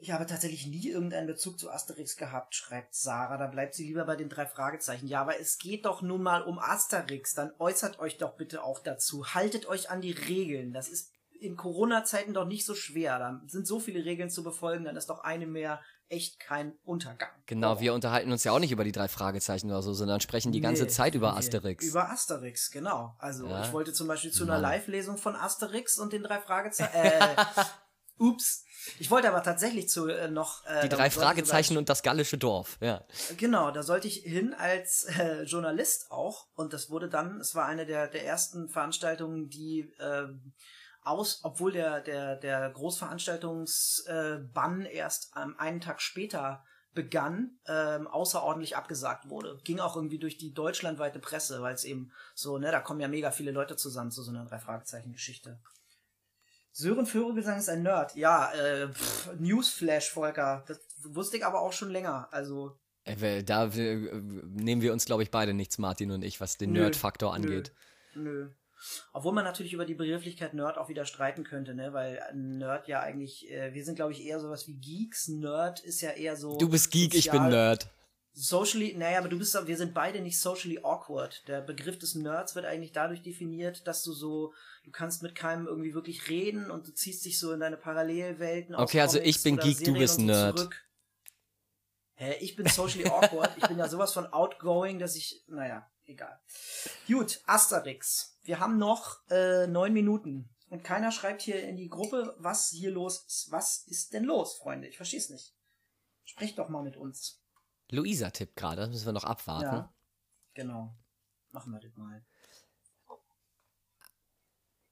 Ich 0.00 0.12
habe 0.12 0.26
tatsächlich 0.26 0.66
nie 0.66 0.88
irgendeinen 0.88 1.26
Bezug 1.26 1.58
zu 1.58 1.70
Asterix 1.70 2.16
gehabt, 2.16 2.54
schreibt 2.54 2.94
Sarah. 2.94 3.36
Da 3.36 3.48
bleibt 3.48 3.74
sie 3.74 3.84
lieber 3.84 4.04
bei 4.04 4.14
den 4.14 4.28
drei 4.28 4.46
Fragezeichen. 4.46 5.08
Ja, 5.08 5.20
aber 5.20 5.40
es 5.40 5.58
geht 5.58 5.86
doch 5.86 6.02
nun 6.02 6.22
mal 6.22 6.42
um 6.42 6.60
Asterix. 6.60 7.34
Dann 7.34 7.52
äußert 7.58 7.98
euch 7.98 8.16
doch 8.16 8.36
bitte 8.36 8.62
auch 8.62 8.78
dazu. 8.78 9.34
Haltet 9.34 9.66
euch 9.66 9.90
an 9.90 10.00
die 10.00 10.12
Regeln. 10.12 10.72
Das 10.72 10.88
ist 10.88 11.10
in 11.40 11.56
Corona-Zeiten 11.56 12.34
doch 12.34 12.46
nicht 12.46 12.64
so 12.64 12.74
schwer. 12.74 13.18
Da 13.18 13.42
sind 13.46 13.66
so 13.66 13.80
viele 13.80 14.04
Regeln 14.04 14.30
zu 14.30 14.42
befolgen, 14.42 14.84
dann 14.84 14.96
ist 14.96 15.10
doch 15.10 15.20
eine 15.20 15.46
mehr 15.46 15.80
echt 16.08 16.40
kein 16.40 16.72
Untergang. 16.84 17.30
Genau, 17.46 17.74
oh. 17.74 17.80
wir 17.80 17.92
unterhalten 17.92 18.32
uns 18.32 18.44
ja 18.44 18.52
auch 18.52 18.58
nicht 18.58 18.72
über 18.72 18.84
die 18.84 18.92
drei 18.92 19.08
Fragezeichen 19.08 19.70
oder 19.70 19.82
so, 19.82 19.92
sondern 19.92 20.20
sprechen 20.20 20.52
die 20.52 20.60
nee, 20.60 20.64
ganze 20.64 20.88
Zeit 20.88 21.14
über 21.14 21.32
nee, 21.32 21.38
Asterix. 21.38 21.84
Über 21.84 22.10
Asterix, 22.10 22.70
genau. 22.70 23.14
Also 23.18 23.46
ja. 23.46 23.62
ich 23.62 23.72
wollte 23.72 23.92
zum 23.92 24.08
Beispiel 24.08 24.30
zu 24.30 24.44
einer 24.44 24.58
Live-Lesung 24.58 25.18
von 25.18 25.36
Asterix 25.36 25.98
und 25.98 26.12
den 26.12 26.22
drei 26.22 26.40
Fragezeichen. 26.40 26.88
Äh, 26.98 27.36
ups. 28.18 28.64
Ich 28.98 29.10
wollte 29.10 29.28
aber 29.28 29.42
tatsächlich 29.42 29.88
zu 29.88 30.08
äh, 30.08 30.28
noch. 30.28 30.64
Äh, 30.66 30.82
die 30.82 30.88
drei 30.88 31.10
Fragezeichen 31.10 31.76
und 31.76 31.88
das 31.88 32.02
gallische 32.02 32.38
Dorf, 32.38 32.78
ja. 32.80 33.04
Genau, 33.36 33.70
da 33.70 33.82
sollte 33.82 34.08
ich 34.08 34.18
hin 34.18 34.54
als 34.54 35.04
äh, 35.18 35.42
Journalist 35.42 36.10
auch. 36.10 36.48
Und 36.54 36.72
das 36.72 36.90
wurde 36.90 37.08
dann, 37.08 37.40
es 37.40 37.54
war 37.54 37.66
eine 37.66 37.86
der, 37.86 38.08
der 38.08 38.26
ersten 38.26 38.68
Veranstaltungen, 38.68 39.48
die 39.48 39.92
äh, 39.98 40.26
aus, 41.02 41.40
obwohl 41.42 41.72
der, 41.72 42.00
der, 42.00 42.36
der 42.36 42.70
Großveranstaltungsbann 42.70 44.86
äh, 44.86 44.92
erst 44.92 45.32
ähm, 45.36 45.54
einen 45.58 45.80
Tag 45.80 46.00
später 46.00 46.64
begann, 46.94 47.58
ähm, 47.66 48.06
außerordentlich 48.08 48.76
abgesagt 48.76 49.30
wurde. 49.30 49.58
Ging 49.62 49.78
auch 49.78 49.94
irgendwie 49.94 50.18
durch 50.18 50.36
die 50.36 50.52
deutschlandweite 50.52 51.20
Presse, 51.20 51.62
weil 51.62 51.74
es 51.74 51.84
eben 51.84 52.10
so, 52.34 52.58
ne, 52.58 52.72
da 52.72 52.80
kommen 52.80 52.98
ja 53.00 53.08
mega 53.08 53.30
viele 53.30 53.52
Leute 53.52 53.76
zusammen 53.76 54.10
zu 54.10 54.22
so 54.22 54.30
einer 54.30 54.46
Drei-Fragezeichen-Geschichte. 54.46 55.60
Sören 56.78 57.06
Vögelgesang 57.06 57.58
ist 57.58 57.68
ein 57.68 57.82
Nerd. 57.82 58.14
Ja, 58.14 58.52
äh, 58.52 58.88
pff, 58.88 59.30
Newsflash, 59.40 60.10
Volker. 60.10 60.62
Das 60.68 60.78
wusste 61.02 61.36
ich 61.36 61.44
aber 61.44 61.60
auch 61.60 61.72
schon 61.72 61.90
länger. 61.90 62.28
Also. 62.30 62.78
Äh, 63.02 63.42
da 63.42 63.66
äh, 63.66 63.96
nehmen 64.46 64.80
wir 64.80 64.92
uns, 64.92 65.04
glaube 65.04 65.24
ich, 65.24 65.32
beide 65.32 65.54
nichts, 65.54 65.78
Martin 65.78 66.12
und 66.12 66.22
ich, 66.22 66.40
was 66.40 66.56
den 66.56 66.70
Nerd-Faktor 66.70 67.34
angeht. 67.34 67.72
Nö. 68.14 68.50
Obwohl 69.12 69.32
man 69.32 69.44
natürlich 69.44 69.72
über 69.72 69.86
die 69.86 69.94
Begrifflichkeit 69.94 70.54
Nerd 70.54 70.78
auch 70.78 70.88
wieder 70.88 71.04
streiten 71.04 71.42
könnte, 71.42 71.74
ne? 71.74 71.92
Weil 71.92 72.22
Nerd 72.32 72.86
ja 72.86 73.00
eigentlich, 73.00 73.50
äh, 73.50 73.74
wir 73.74 73.84
sind, 73.84 73.96
glaube 73.96 74.12
ich, 74.12 74.24
eher 74.24 74.38
sowas 74.38 74.68
wie 74.68 74.74
Geeks. 74.74 75.26
Nerd 75.26 75.80
ist 75.80 76.00
ja 76.00 76.10
eher 76.10 76.36
so. 76.36 76.58
Du 76.58 76.68
bist 76.68 76.92
Geek, 76.92 77.12
ich 77.12 77.28
bin 77.28 77.48
Nerd. 77.48 77.90
Socially, 78.40 78.94
naja, 78.96 79.18
aber 79.18 79.28
du 79.28 79.36
bist, 79.36 79.66
wir 79.66 79.76
sind 79.76 79.94
beide 79.94 80.20
nicht 80.20 80.38
socially 80.38 80.78
awkward. 80.84 81.42
Der 81.48 81.60
Begriff 81.60 81.98
des 81.98 82.14
Nerds 82.14 82.54
wird 82.54 82.66
eigentlich 82.66 82.92
dadurch 82.92 83.20
definiert, 83.20 83.84
dass 83.88 84.04
du 84.04 84.12
so, 84.12 84.54
du 84.84 84.92
kannst 84.92 85.24
mit 85.24 85.34
keinem 85.34 85.66
irgendwie 85.66 85.92
wirklich 85.92 86.28
reden 86.28 86.70
und 86.70 86.86
du 86.86 86.94
ziehst 86.94 87.24
dich 87.24 87.40
so 87.40 87.52
in 87.52 87.58
deine 87.58 87.76
Parallelwelten. 87.76 88.76
Okay, 88.76 89.00
also 89.00 89.18
ich 89.18 89.42
bin 89.42 89.56
Geek, 89.56 89.78
Serien 89.78 89.94
du 89.94 90.00
bist 90.00 90.20
Nerd. 90.20 90.56
Zurück. 90.56 90.88
Hä, 92.14 92.36
ich 92.38 92.54
bin 92.54 92.68
socially 92.68 93.08
awkward. 93.10 93.50
ich 93.56 93.66
bin 93.66 93.76
ja 93.76 93.88
sowas 93.88 94.12
von 94.12 94.26
outgoing, 94.26 95.00
dass 95.00 95.16
ich, 95.16 95.42
naja, 95.48 95.90
egal. 96.04 96.40
Gut, 97.08 97.40
Asterix. 97.44 98.38
Wir 98.44 98.60
haben 98.60 98.78
noch 98.78 99.18
äh, 99.30 99.66
neun 99.66 99.92
Minuten. 99.92 100.48
Und 100.70 100.84
keiner 100.84 101.10
schreibt 101.10 101.42
hier 101.42 101.60
in 101.64 101.76
die 101.76 101.88
Gruppe, 101.88 102.36
was 102.38 102.68
hier 102.68 102.92
los 102.92 103.24
ist. 103.26 103.50
Was 103.50 103.84
ist 103.88 104.12
denn 104.12 104.22
los, 104.22 104.58
Freunde? 104.58 104.86
Ich 104.86 104.96
versteh's 104.96 105.28
nicht. 105.28 105.56
Sprecht 106.24 106.58
doch 106.60 106.68
mal 106.68 106.84
mit 106.84 106.96
uns. 106.96 107.37
Luisa 107.90 108.30
tippt 108.30 108.56
gerade, 108.56 108.82
das 108.82 108.90
müssen 108.90 109.06
wir 109.06 109.12
noch 109.12 109.24
abwarten. 109.24 109.76
Ja, 109.76 109.94
genau. 110.54 110.94
Machen 111.50 111.72
wir 111.72 111.80
das 111.80 111.96
mal. 111.96 112.24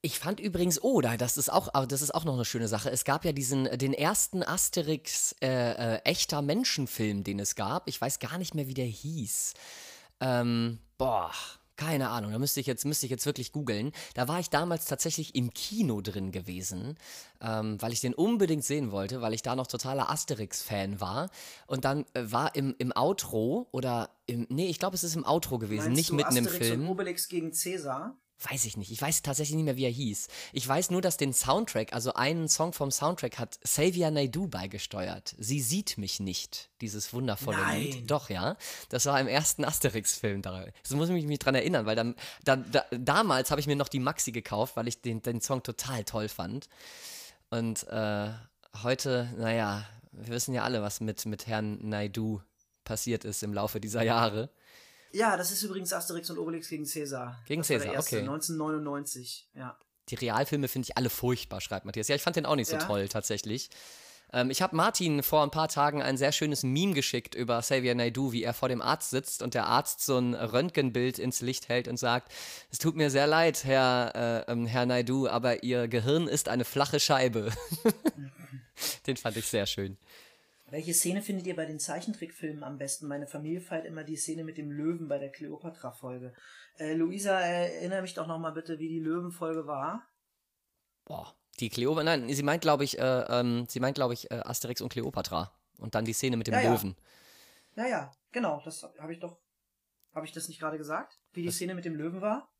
Ich 0.03 0.21
fand 0.21 0.39
übrigens, 0.39 0.83
oh, 0.83 1.01
das 1.01 1.37
ist 1.37 1.53
auch, 1.53 1.87
das 1.87 2.01
ist 2.01 2.15
auch 2.15 2.25
noch 2.25 2.35
eine 2.35 2.45
schöne 2.45 2.69
Sache. 2.69 2.91
Es 2.91 3.05
gab 3.05 3.25
ja 3.25 3.33
diesen, 3.33 3.65
den 3.77 3.93
ersten 3.93 4.45
Asterix 4.45 5.35
äh, 5.43 5.97
äh, 5.97 6.01
echter 6.05 6.43
Menschenfilm, 6.43 7.25
den 7.25 7.41
es 7.41 7.57
gab. 7.57 7.89
Ich 7.89 8.01
weiß 8.01 8.21
gar 8.21 8.39
nicht 8.39 8.55
mehr, 8.55 8.69
wie 8.69 8.75
der 8.75 8.87
hieß. 8.87 9.55
Ähm, 10.21 10.79
boah, 10.97 11.33
keine 11.77 12.09
Ahnung, 12.09 12.33
da 12.33 12.39
müsste 12.39 12.61
ich 12.61 12.67
jetzt, 12.67 12.85
müsste 12.85 13.07
ich 13.07 13.11
jetzt 13.11 13.27
wirklich 13.27 13.53
googeln. 13.53 13.93
Da 14.15 14.29
war 14.29 14.41
ich 14.41 14.51
damals 14.51 14.87
tatsächlich 14.87 15.35
im 15.35 15.53
Kino 15.53 16.01
drin 16.01 16.33
gewesen, 16.33 16.97
ähm, 17.41 17.81
weil 17.81 17.93
ich 17.93 18.01
den 18.01 18.15
unbedingt 18.15 18.65
sehen 18.65 18.93
wollte, 18.93 19.21
weil 19.21 19.35
ich 19.35 19.43
da 19.43 19.55
noch 19.57 19.67
totaler 19.67 20.11
Asterix-Fan 20.11 21.01
war. 21.01 21.31
Und 21.67 21.85
dann 21.85 22.05
äh, 22.15 22.25
war 22.25 22.55
im, 22.55 22.75
im 22.79 22.93
Outro 22.97 23.69
oder 23.73 24.11
im, 24.27 24.47
nee, 24.49 24.69
ich 24.69 24.79
glaube, 24.79 24.97
es 24.97 25.05
ist 25.05 25.17
im 25.17 25.25
Outro 25.25 25.59
gewesen, 25.59 25.93
Meinst 25.93 25.97
nicht 25.97 26.13
mitten 26.13 26.29
Asterix 26.29 26.55
im 26.55 26.63
Film. 26.63 26.89
Obelix 26.89 27.29
gegen 27.29 27.53
Cäsar? 27.53 28.17
Weiß 28.43 28.67
ich 28.67 28.77
nicht. 28.77 28.91
Ich 28.91 29.01
weiß 29.01 29.23
tatsächlich 29.23 29.57
nicht 29.57 29.65
mehr, 29.65 29.77
wie 29.77 29.87
er 29.87 29.91
hieß. 29.91 30.29
Ich 30.53 30.69
weiß 30.69 30.91
nur, 30.91 31.01
dass 31.01 31.17
den 31.17 31.33
Soundtrack, 31.33 31.95
also 31.95 32.13
einen 32.15 32.49
Song 32.49 32.75
vom 32.75 32.91
Soundtrack, 32.91 33.39
hat 33.39 33.59
Xavier 33.63 34.11
Naidoo 34.11 34.47
beigesteuert. 34.47 35.35
Sie 35.39 35.61
sieht 35.61 35.97
mich 35.97 36.21
nicht, 36.21 36.69
dieses 36.83 37.15
wundervolle 37.15 37.57
Nein. 37.57 37.83
Lied. 37.83 38.11
Doch, 38.11 38.29
ja. 38.29 38.57
Das 38.91 39.07
war 39.07 39.19
im 39.19 39.27
ersten 39.27 39.65
Asterix-Film. 39.65 40.43
Das 40.43 40.91
muss 40.91 41.09
ich 41.09 41.25
mich 41.25 41.39
dran 41.39 41.55
erinnern, 41.55 41.87
weil 41.87 41.97
dann, 41.97 42.15
da, 42.45 42.57
da, 42.57 42.85
damals 42.91 43.51
habe 43.51 43.61
ich 43.61 43.67
mir 43.67 43.77
noch 43.77 43.89
die 43.89 44.01
Maxi 44.01 44.33
gekauft, 44.33 44.77
weil 44.77 44.87
ich 44.87 45.01
den, 45.01 45.23
den 45.23 45.41
Song 45.41 45.63
total 45.63 46.05
toll 46.05 46.29
fand. 46.29 46.69
Und 47.49 47.89
äh, 47.89 48.29
heute, 48.83 49.33
naja, 49.39 49.87
wir 50.13 50.29
wissen 50.29 50.55
ja 50.55 50.63
alle, 50.63 50.83
was 50.83 51.01
mit, 51.01 51.25
mit 51.25 51.47
Herrn 51.47 51.79
Naidoo 51.89 52.43
passiert 52.85 53.25
ist 53.25 53.43
im 53.43 53.55
Laufe 53.55 53.81
dieser 53.81 54.03
Jahre. 54.03 54.51
Ja, 55.13 55.37
das 55.37 55.51
ist 55.51 55.63
übrigens 55.63 55.93
Asterix 55.93 56.31
und 56.31 56.39
Obelix 56.39 56.69
gegen 56.69 56.85
Cäsar. 56.85 57.39
Gegen 57.47 57.61
das 57.61 57.69
Cäsar, 57.69 57.91
okay. 57.99 58.21
1999, 58.21 59.49
ja. 59.55 59.79
Die 60.09 60.15
Realfilme 60.15 60.69
finde 60.69 60.87
ich 60.89 60.97
alle 60.97 61.11
furchtbar, 61.11 61.61
schreibt 61.61 61.85
Matthias. 61.85 62.09
Ja, 62.09 62.15
ich 62.15 62.23
fand 62.23 62.37
den 62.37 62.47
auch 62.47 62.55
nicht 62.55 62.69
so 62.69 62.77
ja. 62.77 62.85
toll, 62.85 63.09
tatsächlich. 63.09 63.71
Ähm, 64.33 64.51
ich 64.51 64.63
habe 64.63 64.77
Martin 64.77 65.23
vor 65.23 65.43
ein 65.43 65.51
paar 65.51 65.69
Tagen 65.69 66.03
ein 66.03 66.17
sehr 66.17 66.33
schönes 66.33 66.63
Meme 66.63 66.95
geschickt 66.95 67.35
über 67.35 67.61
Xavier 67.61 67.95
Naidoo, 67.95 68.33
wie 68.33 68.43
er 68.43 68.55
vor 68.55 68.69
dem 68.69 68.83
Arzt 68.83 69.11
sitzt 69.11 69.43
und 69.43 69.55
der 69.55 69.67
Arzt 69.67 70.05
so 70.05 70.19
ein 70.19 70.35
Röntgenbild 70.35 71.19
ins 71.19 71.41
Licht 71.41 71.69
hält 71.69 71.89
und 71.89 71.97
sagt: 71.97 72.33
Es 72.71 72.79
tut 72.79 72.97
mir 72.97 73.11
sehr 73.11 73.27
leid, 73.27 73.65
Herr, 73.65 74.45
äh, 74.49 74.53
ähm, 74.53 74.67
Herr 74.67 74.87
Naidoo, 74.87 75.29
aber 75.29 75.63
Ihr 75.63 75.89
Gehirn 75.89 76.29
ist 76.29 76.49
eine 76.49 76.65
flache 76.65 77.01
Scheibe. 77.01 77.51
den 79.07 79.17
fand 79.17 79.37
ich 79.37 79.47
sehr 79.47 79.67
schön. 79.67 79.97
Welche 80.69 80.95
Szene 80.95 81.23
findet 81.23 81.47
ihr 81.47 81.55
bei 81.55 81.65
den 81.65 81.79
Zeichentrickfilmen 81.79 82.65
am 82.65 82.77
besten? 82.77 83.07
Meine 83.07 83.29
Familie 83.29 83.61
feiert 83.61 83.87
immer 83.87 84.03
die 84.03 84.17
Szene 84.17 84.43
mit 84.43 84.59
dem 84.59 84.73
Löwen 84.73 85.07
bei 85.07 85.19
der 85.19 85.31
Cleopatra-Folge. 85.31 86.35
Äh, 86.79 86.95
Luisa, 86.95 87.39
erinnere 87.39 88.03
mich 88.03 88.15
doch 88.15 88.27
nochmal 88.27 88.53
bitte, 88.53 88.81
wie 88.81 88.89
die 88.89 88.99
Löwen-Folge 88.99 89.69
war. 89.69 90.09
Boah, 91.05 91.37
die 91.61 91.69
Cleopatra, 91.69 92.03
nein, 92.03 92.35
sie 92.35 92.43
meint, 92.43 92.63
glaube 92.63 92.83
ich, 92.83 92.99
äh, 92.99 93.25
ähm, 93.29 93.67
sie 93.69 93.79
meint, 93.79 93.95
glaube 93.95 94.15
ich, 94.15 94.29
äh, 94.33 94.41
Asterix 94.45 94.81
und 94.81 94.89
Cleopatra. 94.89 95.53
Und 95.79 95.95
dann 95.95 96.05
die 96.05 96.13
Szene 96.13 96.37
mit 96.37 96.49
dem 96.49 96.55
ja, 96.55 96.63
Löwen. 96.63 96.97
Ja, 97.77 97.87
ja, 97.87 98.13
genau, 98.33 98.61
das 98.65 98.83
habe 98.99 99.13
ich 99.13 99.21
doch, 99.21 99.39
habe 100.15 100.27
ich 100.27 100.33
das 100.33 100.49
nicht 100.49 100.59
gerade 100.59 100.79
gesagt? 100.79 101.21
Wie 101.33 101.43
die 101.43 101.47
das 101.47 101.57
Szene 101.57 101.77
mit 101.77 101.85
dem 101.85 101.95
Löwen 101.95 102.21
war? 102.21 102.53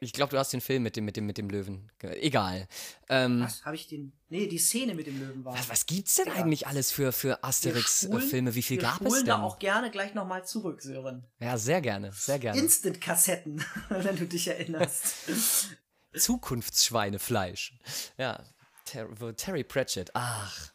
Ich 0.00 0.12
glaube, 0.12 0.30
du 0.30 0.38
hast 0.38 0.52
den 0.52 0.60
Film 0.60 0.82
mit 0.82 0.96
dem, 0.96 1.04
mit 1.04 1.16
dem, 1.16 1.26
mit 1.26 1.38
dem 1.38 1.48
Löwen. 1.48 1.92
Egal. 2.00 2.66
Ähm, 3.08 3.42
was? 3.42 3.64
Habe 3.64 3.76
ich 3.76 3.86
den. 3.86 4.12
Nee, 4.28 4.48
die 4.48 4.58
Szene 4.58 4.94
mit 4.94 5.06
dem 5.06 5.20
Löwen 5.20 5.44
war. 5.44 5.56
Was, 5.56 5.68
was 5.68 5.86
gibt's 5.86 6.16
denn 6.16 6.26
ja. 6.26 6.34
eigentlich 6.34 6.66
alles 6.66 6.90
für, 6.90 7.12
für 7.12 7.44
Asterix-Filme? 7.44 8.54
Wie 8.56 8.62
viel 8.62 8.78
gab 8.78 9.00
es 9.00 9.14
denn? 9.14 9.26
da 9.26 9.42
auch 9.42 9.60
gerne 9.60 9.92
gleich 9.92 10.14
nochmal 10.14 10.44
zurück, 10.44 10.82
Sören. 10.82 11.24
Ja, 11.38 11.56
sehr 11.56 11.80
gerne, 11.80 12.10
sehr 12.12 12.40
gerne. 12.40 12.58
Instant-Kassetten, 12.58 13.64
wenn 13.90 14.16
du 14.16 14.26
dich 14.26 14.48
erinnerst. 14.48 15.14
Zukunftsschweinefleisch. 16.16 17.78
Ja, 18.18 18.44
Ter 18.84 19.36
Terry 19.36 19.62
Pratchett. 19.62 20.10
Ach. 20.14 20.72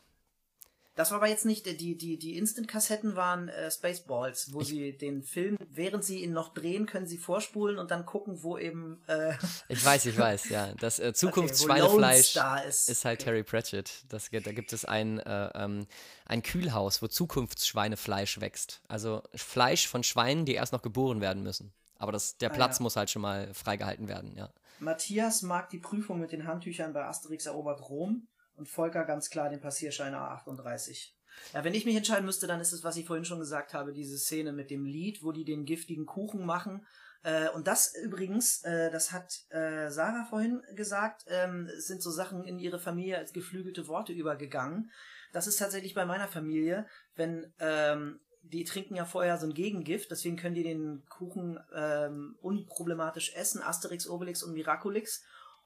Das 0.95 1.11
war 1.11 1.17
aber 1.17 1.27
jetzt 1.27 1.45
nicht, 1.45 1.65
die, 1.65 1.97
die, 1.97 2.17
die 2.17 2.37
Instant-Kassetten 2.37 3.17
waren 3.17 3.49
äh, 3.49 3.69
Spaceballs, 3.69 4.53
wo 4.53 4.61
ich, 4.61 4.69
sie 4.69 4.97
den 4.97 5.23
Film, 5.23 5.57
während 5.69 6.05
sie 6.05 6.23
ihn 6.23 6.31
noch 6.31 6.53
drehen, 6.53 6.85
können 6.85 7.05
sie 7.05 7.17
vorspulen 7.17 7.77
und 7.77 7.91
dann 7.91 8.05
gucken, 8.05 8.43
wo 8.43 8.57
eben. 8.57 9.01
Äh, 9.07 9.33
ich 9.67 9.83
weiß, 9.83 10.05
ich 10.05 10.17
weiß, 10.17 10.47
ja. 10.49 10.73
Das 10.79 10.99
äh, 10.99 11.13
Zukunftsschweinefleisch 11.15 12.37
okay, 12.37 12.67
ist. 12.69 12.89
ist. 12.89 13.03
halt 13.03 13.19
Terry 13.19 13.43
Pratchett. 13.43 14.05
Das, 14.07 14.29
da 14.31 14.51
gibt 14.53 14.71
es 14.71 14.85
ein, 14.85 15.19
äh, 15.19 15.49
ähm, 15.55 15.85
ein 16.25 16.41
Kühlhaus, 16.41 17.01
wo 17.01 17.07
Zukunftsschweinefleisch 17.07 18.39
wächst. 18.39 18.81
Also 18.87 19.21
Fleisch 19.33 19.89
von 19.89 20.01
Schweinen, 20.01 20.45
die 20.45 20.53
erst 20.53 20.71
noch 20.71 20.81
geboren 20.81 21.19
werden 21.19 21.43
müssen. 21.43 21.73
Aber 21.97 22.13
das, 22.13 22.37
der 22.37 22.51
ah, 22.51 22.53
Platz 22.53 22.79
ja. 22.79 22.83
muss 22.83 22.95
halt 22.95 23.09
schon 23.09 23.21
mal 23.21 23.53
freigehalten 23.53 24.07
werden, 24.07 24.35
ja. 24.37 24.49
Matthias 24.79 25.41
mag 25.41 25.69
die 25.69 25.79
Prüfung 25.79 26.19
mit 26.19 26.31
den 26.31 26.47
Handtüchern 26.47 26.93
bei 26.93 27.05
Asterix 27.05 27.45
erobert 27.45 27.89
Rom 27.89 28.27
und 28.55 28.67
Volker 28.67 29.05
ganz 29.05 29.29
klar 29.29 29.49
den 29.49 29.61
Passierschein 29.61 30.13
A38. 30.13 31.11
Ja, 31.53 31.63
wenn 31.63 31.73
ich 31.73 31.85
mich 31.85 31.95
entscheiden 31.95 32.25
müsste, 32.25 32.47
dann 32.47 32.61
ist 32.61 32.71
es, 32.71 32.83
was 32.83 32.97
ich 32.97 33.05
vorhin 33.05 33.25
schon 33.25 33.39
gesagt 33.39 33.73
habe, 33.73 33.93
diese 33.93 34.17
Szene 34.17 34.53
mit 34.53 34.71
dem 34.71 34.85
Lied, 34.85 35.23
wo 35.23 35.31
die 35.31 35.45
den 35.45 35.65
giftigen 35.65 36.05
Kuchen 36.05 36.45
machen. 36.45 36.85
Äh, 37.23 37.49
und 37.49 37.67
das 37.67 37.93
übrigens, 37.95 38.63
äh, 38.63 38.91
das 38.91 39.11
hat 39.11 39.45
äh, 39.49 39.89
Sarah 39.89 40.25
vorhin 40.25 40.61
gesagt, 40.75 41.25
ähm, 41.27 41.69
sind 41.77 42.01
so 42.01 42.11
Sachen 42.11 42.43
in 42.43 42.59
ihre 42.59 42.79
Familie 42.79 43.17
als 43.17 43.33
geflügelte 43.33 43.87
Worte 43.87 44.13
übergegangen. 44.13 44.91
Das 45.33 45.47
ist 45.47 45.57
tatsächlich 45.57 45.93
bei 45.93 46.05
meiner 46.05 46.27
Familie, 46.27 46.87
wenn 47.15 47.51
ähm, 47.59 48.19
die 48.43 48.63
trinken 48.63 48.95
ja 48.95 49.05
vorher 49.05 49.37
so 49.37 49.47
ein 49.47 49.53
Gegengift, 49.53 50.11
deswegen 50.11 50.37
können 50.37 50.55
die 50.55 50.63
den 50.63 51.03
Kuchen 51.09 51.59
ähm, 51.73 52.37
unproblematisch 52.41 53.33
essen, 53.35 53.61
Asterix, 53.61 54.07
Obelix 54.07 54.43
und 54.43 54.53
Miraculix. 54.53 55.23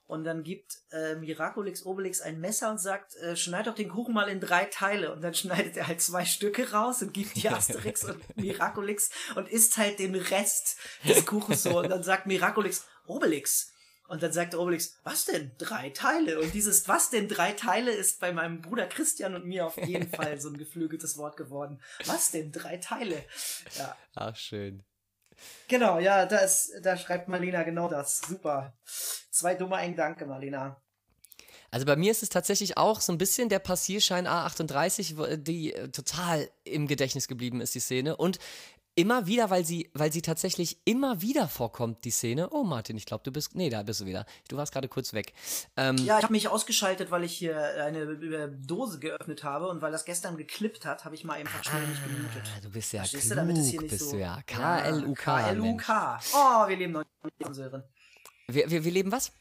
Und 0.09 0.23
dann 0.23 0.41
gibt 0.41 0.79
äh, 0.91 1.13
Miraculix 1.13 1.85
Obelix 1.85 2.19
ein 2.19 2.39
Messer 2.39 2.71
und 2.71 2.79
sagt, 2.79 3.15
äh, 3.17 3.35
schneid 3.35 3.67
doch 3.67 3.75
den 3.75 3.89
Kuchen 3.89 4.11
mal 4.11 4.27
in 4.27 4.39
drei 4.39 4.65
Teile. 4.65 5.13
Und 5.13 5.21
dann 5.21 5.33
schneidet 5.35 5.77
er 5.77 5.85
halt 5.85 6.01
zwei 6.01 6.25
Stücke 6.25 6.71
raus 6.71 7.03
und 7.03 7.13
gibt 7.13 7.35
die 7.35 7.47
Asterix 7.47 8.05
und 8.05 8.35
Miraculix 8.35 9.11
und 9.35 9.47
isst 9.47 9.77
halt 9.77 9.99
den 9.99 10.15
Rest 10.15 10.77
des 11.07 11.27
Kuchens 11.27 11.61
so. 11.61 11.77
Und 11.77 11.89
dann 11.89 12.01
sagt 12.01 12.25
Miraculix, 12.25 12.87
Obelix. 13.05 13.71
Und 14.07 14.23
dann 14.23 14.31
sagt 14.31 14.55
Obelix, 14.55 14.97
was 15.03 15.25
denn? 15.25 15.51
Drei 15.59 15.91
Teile? 15.91 16.39
Und 16.39 16.55
dieses 16.55 16.87
Was 16.87 17.11
denn 17.11 17.27
drei 17.27 17.51
Teile 17.51 17.91
ist 17.91 18.19
bei 18.19 18.33
meinem 18.33 18.61
Bruder 18.61 18.87
Christian 18.87 19.35
und 19.35 19.45
mir 19.45 19.67
auf 19.67 19.77
jeden 19.77 20.09
Fall 20.11 20.41
so 20.41 20.49
ein 20.49 20.57
geflügeltes 20.57 21.19
Wort 21.19 21.37
geworden. 21.37 21.79
Was 22.05 22.31
denn? 22.31 22.51
Drei 22.51 22.77
Teile? 22.77 23.23
Ja. 23.77 23.95
Ach, 24.15 24.35
schön. 24.35 24.83
Genau, 25.67 25.99
ja, 25.99 26.25
das, 26.25 26.71
da 26.81 26.97
schreibt 26.97 27.27
Marlena 27.27 27.61
genau 27.61 27.87
das. 27.87 28.21
Super. 28.21 28.73
Zwei 29.39 29.55
dumme 29.55 29.77
ein 29.77 29.95
Marlena. 30.27 30.75
Also 31.71 31.85
bei 31.85 31.95
mir 31.95 32.11
ist 32.11 32.23
es 32.23 32.29
tatsächlich 32.29 32.77
auch 32.77 32.99
so 32.99 33.13
ein 33.13 33.17
bisschen 33.17 33.47
der 33.47 33.59
Passierschein 33.59 34.27
A38, 34.27 35.37
die 35.37 35.73
äh, 35.73 35.89
total 35.89 36.49
im 36.65 36.87
Gedächtnis 36.87 37.27
geblieben 37.27 37.61
ist, 37.61 37.73
die 37.73 37.79
Szene. 37.79 38.17
Und 38.17 38.39
immer 38.95 39.27
wieder, 39.27 39.49
weil 39.49 39.63
sie, 39.63 39.89
weil 39.93 40.11
sie 40.11 40.21
tatsächlich 40.21 40.79
immer 40.83 41.21
wieder 41.21 41.47
vorkommt, 41.47 42.03
die 42.03 42.11
Szene. 42.11 42.49
Oh, 42.49 42.63
Martin, 42.63 42.97
ich 42.97 43.05
glaube, 43.05 43.23
du 43.23 43.31
bist. 43.31 43.55
Nee, 43.55 43.69
da 43.69 43.83
bist 43.83 44.01
du 44.01 44.05
wieder. 44.05 44.25
Du 44.49 44.57
warst 44.57 44.73
gerade 44.73 44.89
kurz 44.89 45.13
weg. 45.13 45.31
Ähm, 45.77 45.95
ja, 45.99 46.17
ich 46.17 46.23
habe 46.23 46.33
mich 46.33 46.49
ausgeschaltet, 46.49 47.11
weil 47.11 47.23
ich 47.23 47.37
hier 47.37 47.81
eine 47.81 48.49
Dose 48.49 48.99
geöffnet 48.99 49.45
habe 49.45 49.69
und 49.69 49.81
weil 49.81 49.93
das 49.93 50.03
gestern 50.03 50.35
geklippt 50.35 50.85
hat, 50.85 51.05
habe 51.05 51.15
ich 51.15 51.23
mal 51.23 51.35
einfach 51.35 51.63
schnell 51.63 51.87
nicht 51.87 52.03
gemutet. 52.03 52.43
Ah, 52.43 52.59
du 52.61 52.69
bist 52.71 52.91
ja 52.91 53.01
Verstehst 53.01 53.27
klug, 53.27 53.35
du, 53.35 53.35
damit 53.35 53.57
es 53.57 53.67
hier 53.67 53.81
nicht 53.81 53.91
bist 53.91 54.09
so, 54.09 54.11
du 54.11 54.19
ja. 54.19 54.41
K-L-U-K. 54.45 55.39
K-L-U-K. 55.39 56.19
Oh, 56.33 56.67
wir 56.67 56.75
leben 56.75 56.93
noch 56.93 57.03
in 57.37 57.53
Sören. 57.53 57.83
Wir, 58.53 58.69
wir, 58.69 58.83
wir 58.83 58.91
leben 58.91 59.11
was? 59.11 59.31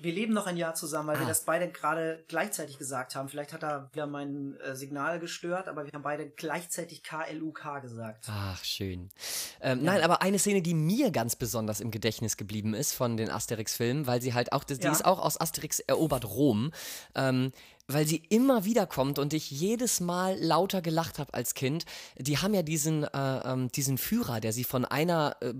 wir 0.00 0.12
leben 0.12 0.32
noch 0.32 0.46
ein 0.46 0.56
Jahr 0.56 0.74
zusammen, 0.74 1.08
weil 1.08 1.16
ah. 1.16 1.20
wir 1.20 1.26
das 1.26 1.44
beide 1.44 1.68
gerade 1.68 2.24
gleichzeitig 2.28 2.78
gesagt 2.78 3.16
haben. 3.16 3.28
Vielleicht 3.28 3.52
hat 3.52 3.64
er 3.64 3.90
wieder 3.92 4.06
mein 4.06 4.56
äh, 4.60 4.76
Signal 4.76 5.18
gestört, 5.18 5.66
aber 5.66 5.84
wir 5.84 5.92
haben 5.92 6.02
beide 6.02 6.28
gleichzeitig 6.28 7.02
KLUK 7.02 7.82
gesagt. 7.82 8.26
Ach, 8.28 8.62
schön. 8.62 9.08
Ähm, 9.60 9.78
ja. 9.78 9.92
Nein, 9.92 10.02
aber 10.02 10.22
eine 10.22 10.38
Szene, 10.38 10.62
die 10.62 10.74
mir 10.74 11.10
ganz 11.10 11.34
besonders 11.34 11.80
im 11.80 11.90
Gedächtnis 11.90 12.36
geblieben 12.36 12.74
ist 12.74 12.92
von 12.92 13.16
den 13.16 13.28
Asterix-Filmen, 13.28 14.06
weil 14.06 14.22
sie 14.22 14.34
halt 14.34 14.52
auch, 14.52 14.62
die 14.62 14.74
ja. 14.74 14.92
ist 14.92 15.04
auch 15.04 15.18
aus 15.18 15.40
Asterix 15.40 15.80
erobert 15.80 16.24
Rom. 16.26 16.72
Ähm, 17.16 17.50
weil 17.88 18.06
sie 18.06 18.22
immer 18.28 18.64
wieder 18.64 18.86
kommt 18.86 19.18
und 19.18 19.32
ich 19.32 19.50
jedes 19.50 20.00
Mal 20.00 20.38
lauter 20.38 20.82
gelacht 20.82 21.18
habe 21.18 21.32
als 21.32 21.54
Kind. 21.54 21.86
Die 22.18 22.36
haben 22.36 22.52
ja 22.52 22.62
diesen, 22.62 23.04
äh, 23.04 23.08
ähm, 23.44 23.72
diesen 23.72 23.96
Führer, 23.96 24.40
der 24.40 24.52
sie 24.52 24.64
von 24.64 24.84
einer, 24.84 25.36
äh, 25.40 25.54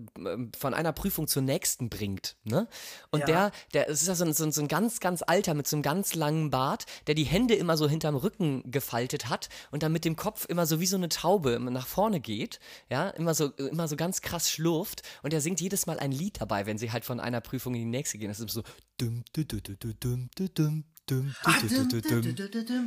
von 0.57 0.75
einer 0.75 0.93
Prüfung 0.93 1.27
zur 1.27 1.43
nächsten 1.43 1.89
bringt. 1.89 2.37
Ne? 2.45 2.69
Und 3.11 3.21
ja. 3.21 3.27
der, 3.27 3.53
der, 3.73 3.89
es 3.89 4.03
ist 4.03 4.09
ja 4.09 4.15
so 4.15 4.25
ein, 4.25 4.35
so, 4.35 4.61
ein, 4.61 4.69
ganz, 4.69 5.01
ganz 5.01 5.23
alter 5.27 5.55
mit 5.55 5.67
so 5.67 5.77
einem 5.77 5.83
ganz 5.83 6.15
langen 6.15 6.51
Bart, 6.51 6.85
der 7.07 7.15
die 7.15 7.25
Hände 7.25 7.55
immer 7.55 7.79
so 7.79 7.89
hinterm 7.89 8.17
Rücken 8.17 8.71
gefaltet 8.71 9.31
hat 9.31 9.49
und 9.71 9.83
dann 9.83 9.93
mit 9.93 10.05
dem 10.05 10.17
Kopf 10.17 10.45
immer 10.49 10.67
so 10.67 10.81
wie 10.81 10.87
so 10.87 10.97
eine 10.97 11.09
Taube 11.09 11.59
nach 11.59 11.87
vorne 11.87 12.21
geht. 12.21 12.61
Ja, 12.91 13.09
immer 13.09 13.35
so, 13.35 13.47
immer 13.53 13.89
so 13.89 13.97
ganz 13.97 14.21
krass 14.21 14.51
schlurft 14.51 15.03
und 15.23 15.33
er 15.33 15.41
singt 15.41 15.63
jedes 15.63 15.87
Mal 15.87 15.99
ein 15.99 16.13
Lied 16.13 16.43
dabei, 16.43 16.67
wenn 16.67 16.77
sie 16.77 16.93
halt 16.93 17.07
von 17.07 17.21
einer 17.21 17.41
Prüfung 17.41 17.75
in 17.75 17.81
die 17.81 17.87
nächste 17.87 18.19
gehen. 18.19 18.29
Das 18.29 18.39
ist 18.39 18.51
so 18.51 18.63
dum, 18.99 19.25
dum, 19.33 19.47
dum, 19.49 19.63
dum, 19.63 19.79
dum, 19.81 20.29
dum, 20.37 20.55
dum, 20.55 20.85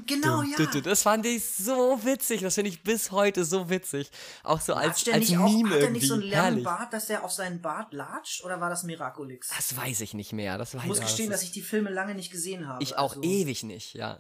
Genau, 0.08 0.42
ja. 0.44 0.82
Das 0.82 1.02
fand 1.02 1.26
ich 1.26 1.46
so 1.46 2.00
witzig. 2.04 2.42
Das 2.42 2.56
finde 2.56 2.70
ich 2.70 2.84
bis 2.84 3.12
heute 3.12 3.44
so 3.46 3.70
witzig. 3.70 4.12
Auch 4.44 4.62
so 4.62 4.74
als, 4.74 5.08
als 5.10 5.30
Meme 5.30 5.44
auch, 5.44 5.70
Hat 5.70 5.82
er 5.82 5.90
nicht 5.90 6.08
so 6.08 6.14
einen 6.16 6.24
langen 6.24 6.64
Bart, 6.64 6.94
dass 6.94 7.10
er 7.10 7.24
auf 7.24 7.32
seinen 7.32 7.62
Bart 7.62 7.94
latscht? 7.94 8.44
Oder 8.44 8.62
war 8.62 8.70
das 8.70 8.84
Miraculix? 8.84 9.50
Das 9.50 9.76
weiß 9.76 10.02
ich 10.02 10.14
nicht 10.14 10.34
mehr. 10.34 10.58
Das 10.58 10.74
ich 10.74 10.84
muss 10.84 11.02
gestehen, 11.02 11.30
das 11.30 11.42
dass 11.42 11.48
ich 11.48 11.52
die 11.52 11.62
Filme 11.62 11.90
lange 11.90 12.16
nicht 12.16 12.32
gesehen 12.32 12.68
habe. 12.68 12.84
Ich 12.84 12.98
auch 12.98 13.16
also. 13.16 13.24
ewig 13.24 13.64
nicht, 13.64 13.94
ja. 13.94 14.20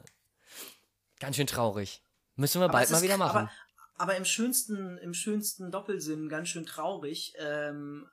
Ganz 1.19 1.35
schön 1.35 1.47
traurig. 1.47 2.01
Müssen 2.35 2.59
wir 2.59 2.65
aber 2.65 2.73
bald 2.73 2.89
mal 2.89 3.01
wieder 3.01 3.17
machen. 3.17 3.37
Aber, 3.37 3.51
aber, 3.97 4.15
im 4.17 4.25
schönsten, 4.25 4.97
im 4.97 5.13
schönsten 5.13 5.71
Doppelsinn 5.71 6.29
ganz 6.29 6.49
schön 6.49 6.65
traurig. 6.65 7.33
Ähm, 7.37 8.07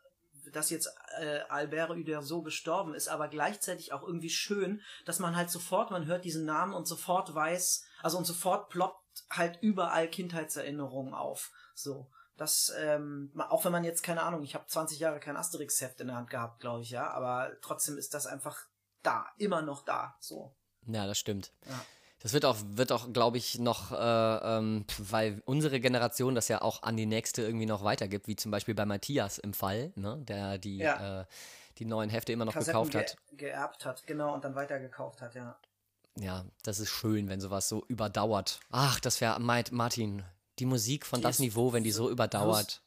dass 0.52 0.70
jetzt 0.70 0.88
äh, 1.18 1.40
Albert 1.48 1.90
Uderzo 1.90 2.42
gestorben 2.42 2.94
ist, 2.94 3.08
aber 3.08 3.28
gleichzeitig 3.28 3.92
auch 3.92 4.02
irgendwie 4.02 4.30
schön, 4.30 4.82
dass 5.04 5.18
man 5.18 5.36
halt 5.36 5.50
sofort, 5.50 5.90
man 5.90 6.06
hört 6.06 6.24
diesen 6.24 6.44
Namen 6.44 6.74
und 6.74 6.86
sofort 6.86 7.34
weiß, 7.34 7.84
also 8.02 8.18
und 8.18 8.24
sofort 8.24 8.68
ploppt 8.70 9.24
halt 9.30 9.58
überall 9.62 10.08
Kindheitserinnerungen 10.08 11.14
auf. 11.14 11.50
So. 11.74 12.10
Das, 12.36 12.72
ähm, 12.78 13.32
auch 13.36 13.64
wenn 13.64 13.72
man 13.72 13.82
jetzt, 13.82 14.02
keine 14.02 14.22
Ahnung, 14.22 14.44
ich 14.44 14.54
habe 14.54 14.66
20 14.66 15.00
Jahre 15.00 15.18
kein 15.18 15.36
Asterix-Heft 15.36 16.00
in 16.00 16.06
der 16.06 16.16
Hand 16.16 16.30
gehabt, 16.30 16.60
glaube 16.60 16.82
ich, 16.82 16.90
ja, 16.90 17.10
aber 17.10 17.50
trotzdem 17.62 17.98
ist 17.98 18.14
das 18.14 18.26
einfach 18.26 18.66
da, 19.02 19.26
immer 19.38 19.60
noch 19.60 19.84
da, 19.84 20.16
so. 20.20 20.54
Ja, 20.86 21.06
das 21.08 21.18
stimmt. 21.18 21.52
Ja. 21.66 21.84
Das 22.20 22.32
wird 22.32 22.44
auch, 22.44 22.56
wird 22.70 22.90
auch, 22.90 23.12
glaube 23.12 23.38
ich, 23.38 23.58
noch, 23.60 23.92
äh, 23.92 23.96
ähm, 23.96 24.84
weil 24.98 25.40
unsere 25.44 25.78
Generation 25.78 26.34
das 26.34 26.48
ja 26.48 26.62
auch 26.62 26.82
an 26.82 26.96
die 26.96 27.06
nächste 27.06 27.42
irgendwie 27.42 27.66
noch 27.66 27.84
weitergibt, 27.84 28.26
wie 28.26 28.34
zum 28.34 28.50
Beispiel 28.50 28.74
bei 28.74 28.84
Matthias 28.84 29.38
im 29.38 29.54
Fall, 29.54 29.92
ne, 29.94 30.18
der 30.22 30.58
die, 30.58 30.78
ja. 30.78 31.20
äh, 31.20 31.24
die 31.78 31.84
neuen 31.84 32.10
Hefte 32.10 32.32
immer 32.32 32.44
noch 32.44 32.54
Kassetten 32.54 32.82
gekauft 32.82 32.94
hat. 32.96 33.16
Ge 33.28 33.48
geerbt 33.50 33.84
hat, 33.84 34.04
genau, 34.06 34.34
und 34.34 34.44
dann 34.44 34.56
weitergekauft 34.56 35.22
hat, 35.22 35.36
ja. 35.36 35.56
Ja, 36.16 36.44
das 36.64 36.80
ist 36.80 36.90
schön, 36.90 37.28
wenn 37.28 37.40
sowas 37.40 37.68
so 37.68 37.84
überdauert. 37.86 38.58
Ach, 38.70 38.98
das 38.98 39.20
wäre, 39.20 39.38
Martin, 39.38 40.24
die 40.58 40.66
Musik 40.66 41.06
von 41.06 41.20
die 41.20 41.24
das 41.24 41.38
Niveau, 41.38 41.72
wenn 41.72 41.84
die 41.84 41.92
so 41.92 42.10
überdauert. 42.10 42.82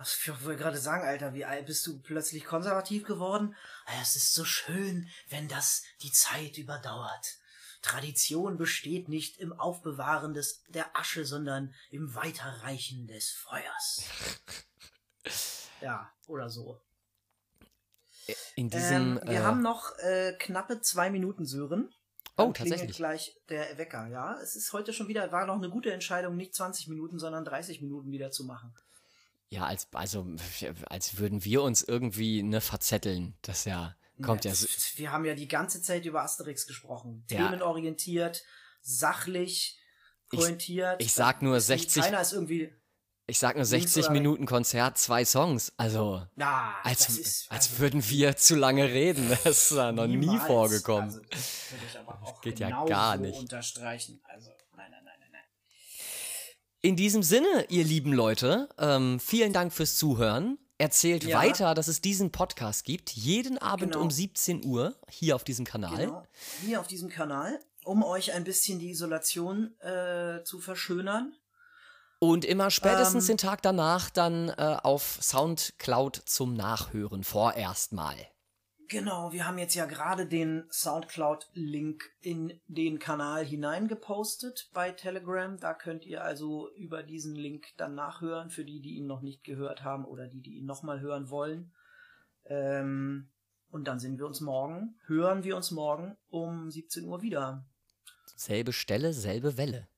Ich 0.00 0.44
wollte 0.44 0.60
gerade 0.60 0.78
sagen, 0.78 1.06
Alter, 1.06 1.32
wie 1.34 1.44
alt 1.44 1.66
bist 1.66 1.86
du 1.86 2.00
plötzlich 2.00 2.44
konservativ 2.44 3.04
geworden? 3.04 3.54
Es 4.00 4.16
ist 4.16 4.34
so 4.34 4.44
schön, 4.44 5.08
wenn 5.28 5.46
das 5.46 5.84
die 6.02 6.10
Zeit 6.10 6.58
überdauert. 6.58 7.38
Tradition 7.82 8.56
besteht 8.56 9.08
nicht 9.08 9.38
im 9.38 9.52
Aufbewahren 9.52 10.34
des, 10.34 10.62
der 10.68 10.96
Asche, 10.96 11.24
sondern 11.24 11.74
im 11.90 12.14
Weiterreichen 12.14 13.06
des 13.06 13.30
Feuers. 13.30 14.04
ja, 15.80 16.10
oder 16.26 16.48
so. 16.48 16.80
In 18.54 18.70
diesem. 18.70 19.18
Ähm, 19.18 19.20
wir 19.24 19.40
äh, 19.40 19.42
haben 19.42 19.62
noch 19.62 19.98
äh, 19.98 20.32
knappe 20.38 20.80
zwei 20.80 21.10
Minuten, 21.10 21.44
Sören. 21.44 21.92
Dann 22.36 22.48
oh, 22.48 22.52
tatsächlich. 22.52 22.96
gleich 22.96 23.36
der 23.48 23.76
Wecker, 23.76 24.06
ja. 24.06 24.38
Es 24.40 24.56
ist 24.56 24.72
heute 24.72 24.92
schon 24.92 25.08
wieder, 25.08 25.32
war 25.32 25.46
noch 25.46 25.56
eine 25.56 25.68
gute 25.68 25.92
Entscheidung, 25.92 26.36
nicht 26.36 26.54
20 26.54 26.88
Minuten, 26.88 27.18
sondern 27.18 27.44
30 27.44 27.82
Minuten 27.82 28.10
wieder 28.10 28.30
zu 28.30 28.44
machen. 28.44 28.74
Ja, 29.50 29.66
als, 29.66 29.88
also, 29.92 30.26
als 30.86 31.18
würden 31.18 31.44
wir 31.44 31.62
uns 31.62 31.82
irgendwie 31.82 32.42
ne 32.42 32.62
verzetteln. 32.62 33.34
Das 33.42 33.66
ja. 33.66 33.96
Kommt 34.22 34.44
ja. 34.44 34.52
Wir 34.96 35.12
haben 35.12 35.24
ja 35.24 35.34
die 35.34 35.48
ganze 35.48 35.82
Zeit 35.82 36.04
über 36.04 36.22
Asterix 36.22 36.66
gesprochen. 36.66 37.24
Ja. 37.30 37.44
Themenorientiert, 37.44 38.42
sachlich, 38.80 39.78
pointiert. 40.28 41.00
Ich, 41.00 41.08
ich 41.08 41.12
sag 41.12 41.42
nur 41.42 41.60
60. 41.60 42.02
Keiner 42.02 42.20
ist 42.20 42.32
irgendwie. 42.32 42.72
Ich 43.26 43.38
sag 43.38 43.54
nur 43.54 43.64
60 43.64 44.10
Minuten 44.10 44.46
Konzert, 44.46 44.98
zwei 44.98 45.24
Songs. 45.24 45.72
Also, 45.76 46.26
Na, 46.34 46.74
als, 46.82 47.08
ist, 47.08 47.50
als 47.50 47.68
also, 47.68 47.78
würden 47.78 48.08
wir 48.10 48.36
zu 48.36 48.56
lange 48.56 48.84
reden. 48.88 49.30
Das 49.44 49.70
ist 49.70 49.76
ja 49.76 49.92
noch 49.92 50.06
nie 50.06 50.16
niemals. 50.16 50.46
vorgekommen. 50.46 51.04
Also, 51.04 51.20
das 51.30 51.70
würde 51.70 51.84
ich 51.88 51.98
aber 51.98 52.22
auch 52.22 52.40
geht 52.40 52.58
ja 52.58 52.68
genau 52.68 52.84
gar 52.84 53.16
so 53.16 53.22
nicht. 53.22 53.38
unterstreichen. 53.38 54.20
Also, 54.24 54.50
nein, 54.76 54.90
nein, 54.90 55.04
nein, 55.04 55.30
nein. 55.30 55.40
In 56.80 56.96
diesem 56.96 57.22
Sinne, 57.22 57.66
ihr 57.68 57.84
lieben 57.84 58.12
Leute, 58.12 58.68
ähm, 58.78 59.20
vielen 59.20 59.52
Dank 59.52 59.72
fürs 59.72 59.96
Zuhören. 59.96 60.58
Erzählt 60.78 61.24
Ja. 61.24 61.38
weiter, 61.38 61.74
dass 61.74 61.88
es 61.88 62.00
diesen 62.00 62.32
Podcast 62.32 62.84
gibt. 62.84 63.10
Jeden 63.10 63.58
Abend 63.58 63.92
Genau. 63.92 64.04
um 64.04 64.10
17 64.10 64.64
Uhr 64.64 64.96
hier 65.08 65.36
auf 65.36 65.44
diesem 65.44 65.64
Kanal. 65.64 65.96
Genau. 66.06 66.26
Hier 66.64 66.80
auf 66.80 66.86
diesem 66.88 67.08
Kanal, 67.08 67.60
um 67.84 68.02
euch 68.02 68.32
ein 68.32 68.44
bisschen 68.44 68.78
die 68.78 68.90
Isolation 68.90 69.78
äh, 69.80 70.42
zu 70.44 70.58
verschönern. 70.58 71.34
Und 72.18 72.44
immer 72.44 72.70
spätestens 72.70 73.24
Ähm, 73.24 73.36
den 73.36 73.38
Tag 73.38 73.62
danach 73.62 74.08
dann 74.10 74.48
äh, 74.50 74.76
auf 74.82 75.18
Soundcloud 75.20 76.22
zum 76.24 76.54
Nachhören 76.54 77.24
vorerst 77.24 77.92
mal. 77.92 78.14
Genau, 78.92 79.32
wir 79.32 79.46
haben 79.46 79.56
jetzt 79.56 79.74
ja 79.74 79.86
gerade 79.86 80.26
den 80.26 80.64
Soundcloud-Link 80.70 82.10
in 82.20 82.60
den 82.66 82.98
Kanal 82.98 83.42
hineingepostet 83.42 84.68
bei 84.74 84.90
Telegram. 84.90 85.58
Da 85.58 85.72
könnt 85.72 86.04
ihr 86.04 86.22
also 86.22 86.70
über 86.74 87.02
diesen 87.02 87.34
Link 87.34 87.68
dann 87.78 87.94
nachhören, 87.94 88.50
für 88.50 88.66
die, 88.66 88.82
die 88.82 88.96
ihn 88.96 89.06
noch 89.06 89.22
nicht 89.22 89.44
gehört 89.44 89.82
haben 89.82 90.04
oder 90.04 90.28
die, 90.28 90.42
die 90.42 90.58
ihn 90.58 90.66
nochmal 90.66 91.00
hören 91.00 91.30
wollen. 91.30 91.72
Ähm, 92.44 93.30
und 93.70 93.88
dann 93.88 93.98
sehen 93.98 94.18
wir 94.18 94.26
uns 94.26 94.42
morgen, 94.42 94.94
hören 95.06 95.42
wir 95.42 95.56
uns 95.56 95.70
morgen 95.70 96.18
um 96.28 96.70
17 96.70 97.06
Uhr 97.06 97.22
wieder. 97.22 97.64
Selbe 98.36 98.74
Stelle, 98.74 99.14
selbe 99.14 99.56
Welle. 99.56 99.88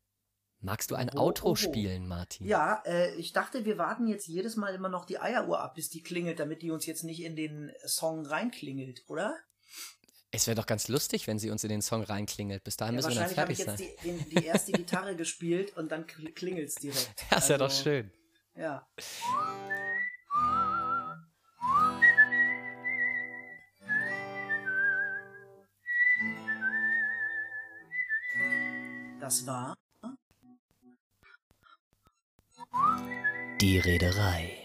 Magst 0.64 0.90
du 0.90 0.94
ein 0.94 1.10
Oh, 1.14 1.18
Outro 1.24 1.48
oh, 1.48 1.50
oh. 1.52 1.54
spielen, 1.56 2.08
Martin? 2.08 2.46
Ja, 2.46 2.82
äh, 2.86 3.14
ich 3.16 3.34
dachte, 3.34 3.66
wir 3.66 3.76
warten 3.76 4.06
jetzt 4.06 4.26
jedes 4.26 4.56
Mal 4.56 4.74
immer 4.74 4.88
noch 4.88 5.04
die 5.04 5.18
Eieruhr 5.18 5.60
ab, 5.60 5.74
bis 5.74 5.90
die 5.90 6.02
klingelt, 6.02 6.40
damit 6.40 6.62
die 6.62 6.70
uns 6.70 6.86
jetzt 6.86 7.04
nicht 7.04 7.22
in 7.22 7.36
den 7.36 7.70
Song 7.84 8.24
reinklingelt, 8.24 9.04
oder? 9.08 9.36
Es 10.30 10.46
wäre 10.46 10.54
doch 10.54 10.64
ganz 10.66 10.88
lustig, 10.88 11.26
wenn 11.26 11.38
sie 11.38 11.50
uns 11.50 11.62
in 11.64 11.68
den 11.68 11.82
Song 11.82 12.02
reinklingelt. 12.02 12.64
Bis 12.64 12.78
dahin 12.78 12.94
Ja, 12.94 12.96
müssen 13.06 13.10
wir 13.10 13.14
dann 13.26 13.36
wahrscheinlich 13.36 13.66
habe 13.68 13.76
fertig 13.76 13.82
ich 13.82 13.98
jetzt 14.00 14.02
sein. 14.02 14.24
die, 14.24 14.34
den, 14.34 14.40
die 14.40 14.46
erste 14.46 14.72
Gitarre 14.72 15.16
gespielt 15.16 15.76
und 15.76 15.92
dann 15.92 16.06
kl- 16.06 16.32
klingelt's 16.32 16.76
direkt. 16.76 17.10
Das 17.30 17.44
ist 17.44 17.50
ja 17.50 17.58
doch 17.58 17.66
Also, 17.66 17.82
schön. 17.82 18.10
Ja. 18.56 18.86
Das 29.20 29.46
war 29.46 29.74
Die 33.60 33.78
Reederei. 33.78 34.64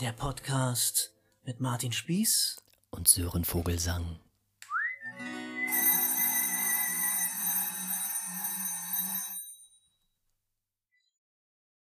der 0.00 0.12
Podcast 0.12 1.14
mit 1.44 1.60
Martin 1.60 1.90
Spieß. 1.90 2.56
Und 2.90 3.08
Sören 3.08 3.44
Vogelsang. 3.44 4.18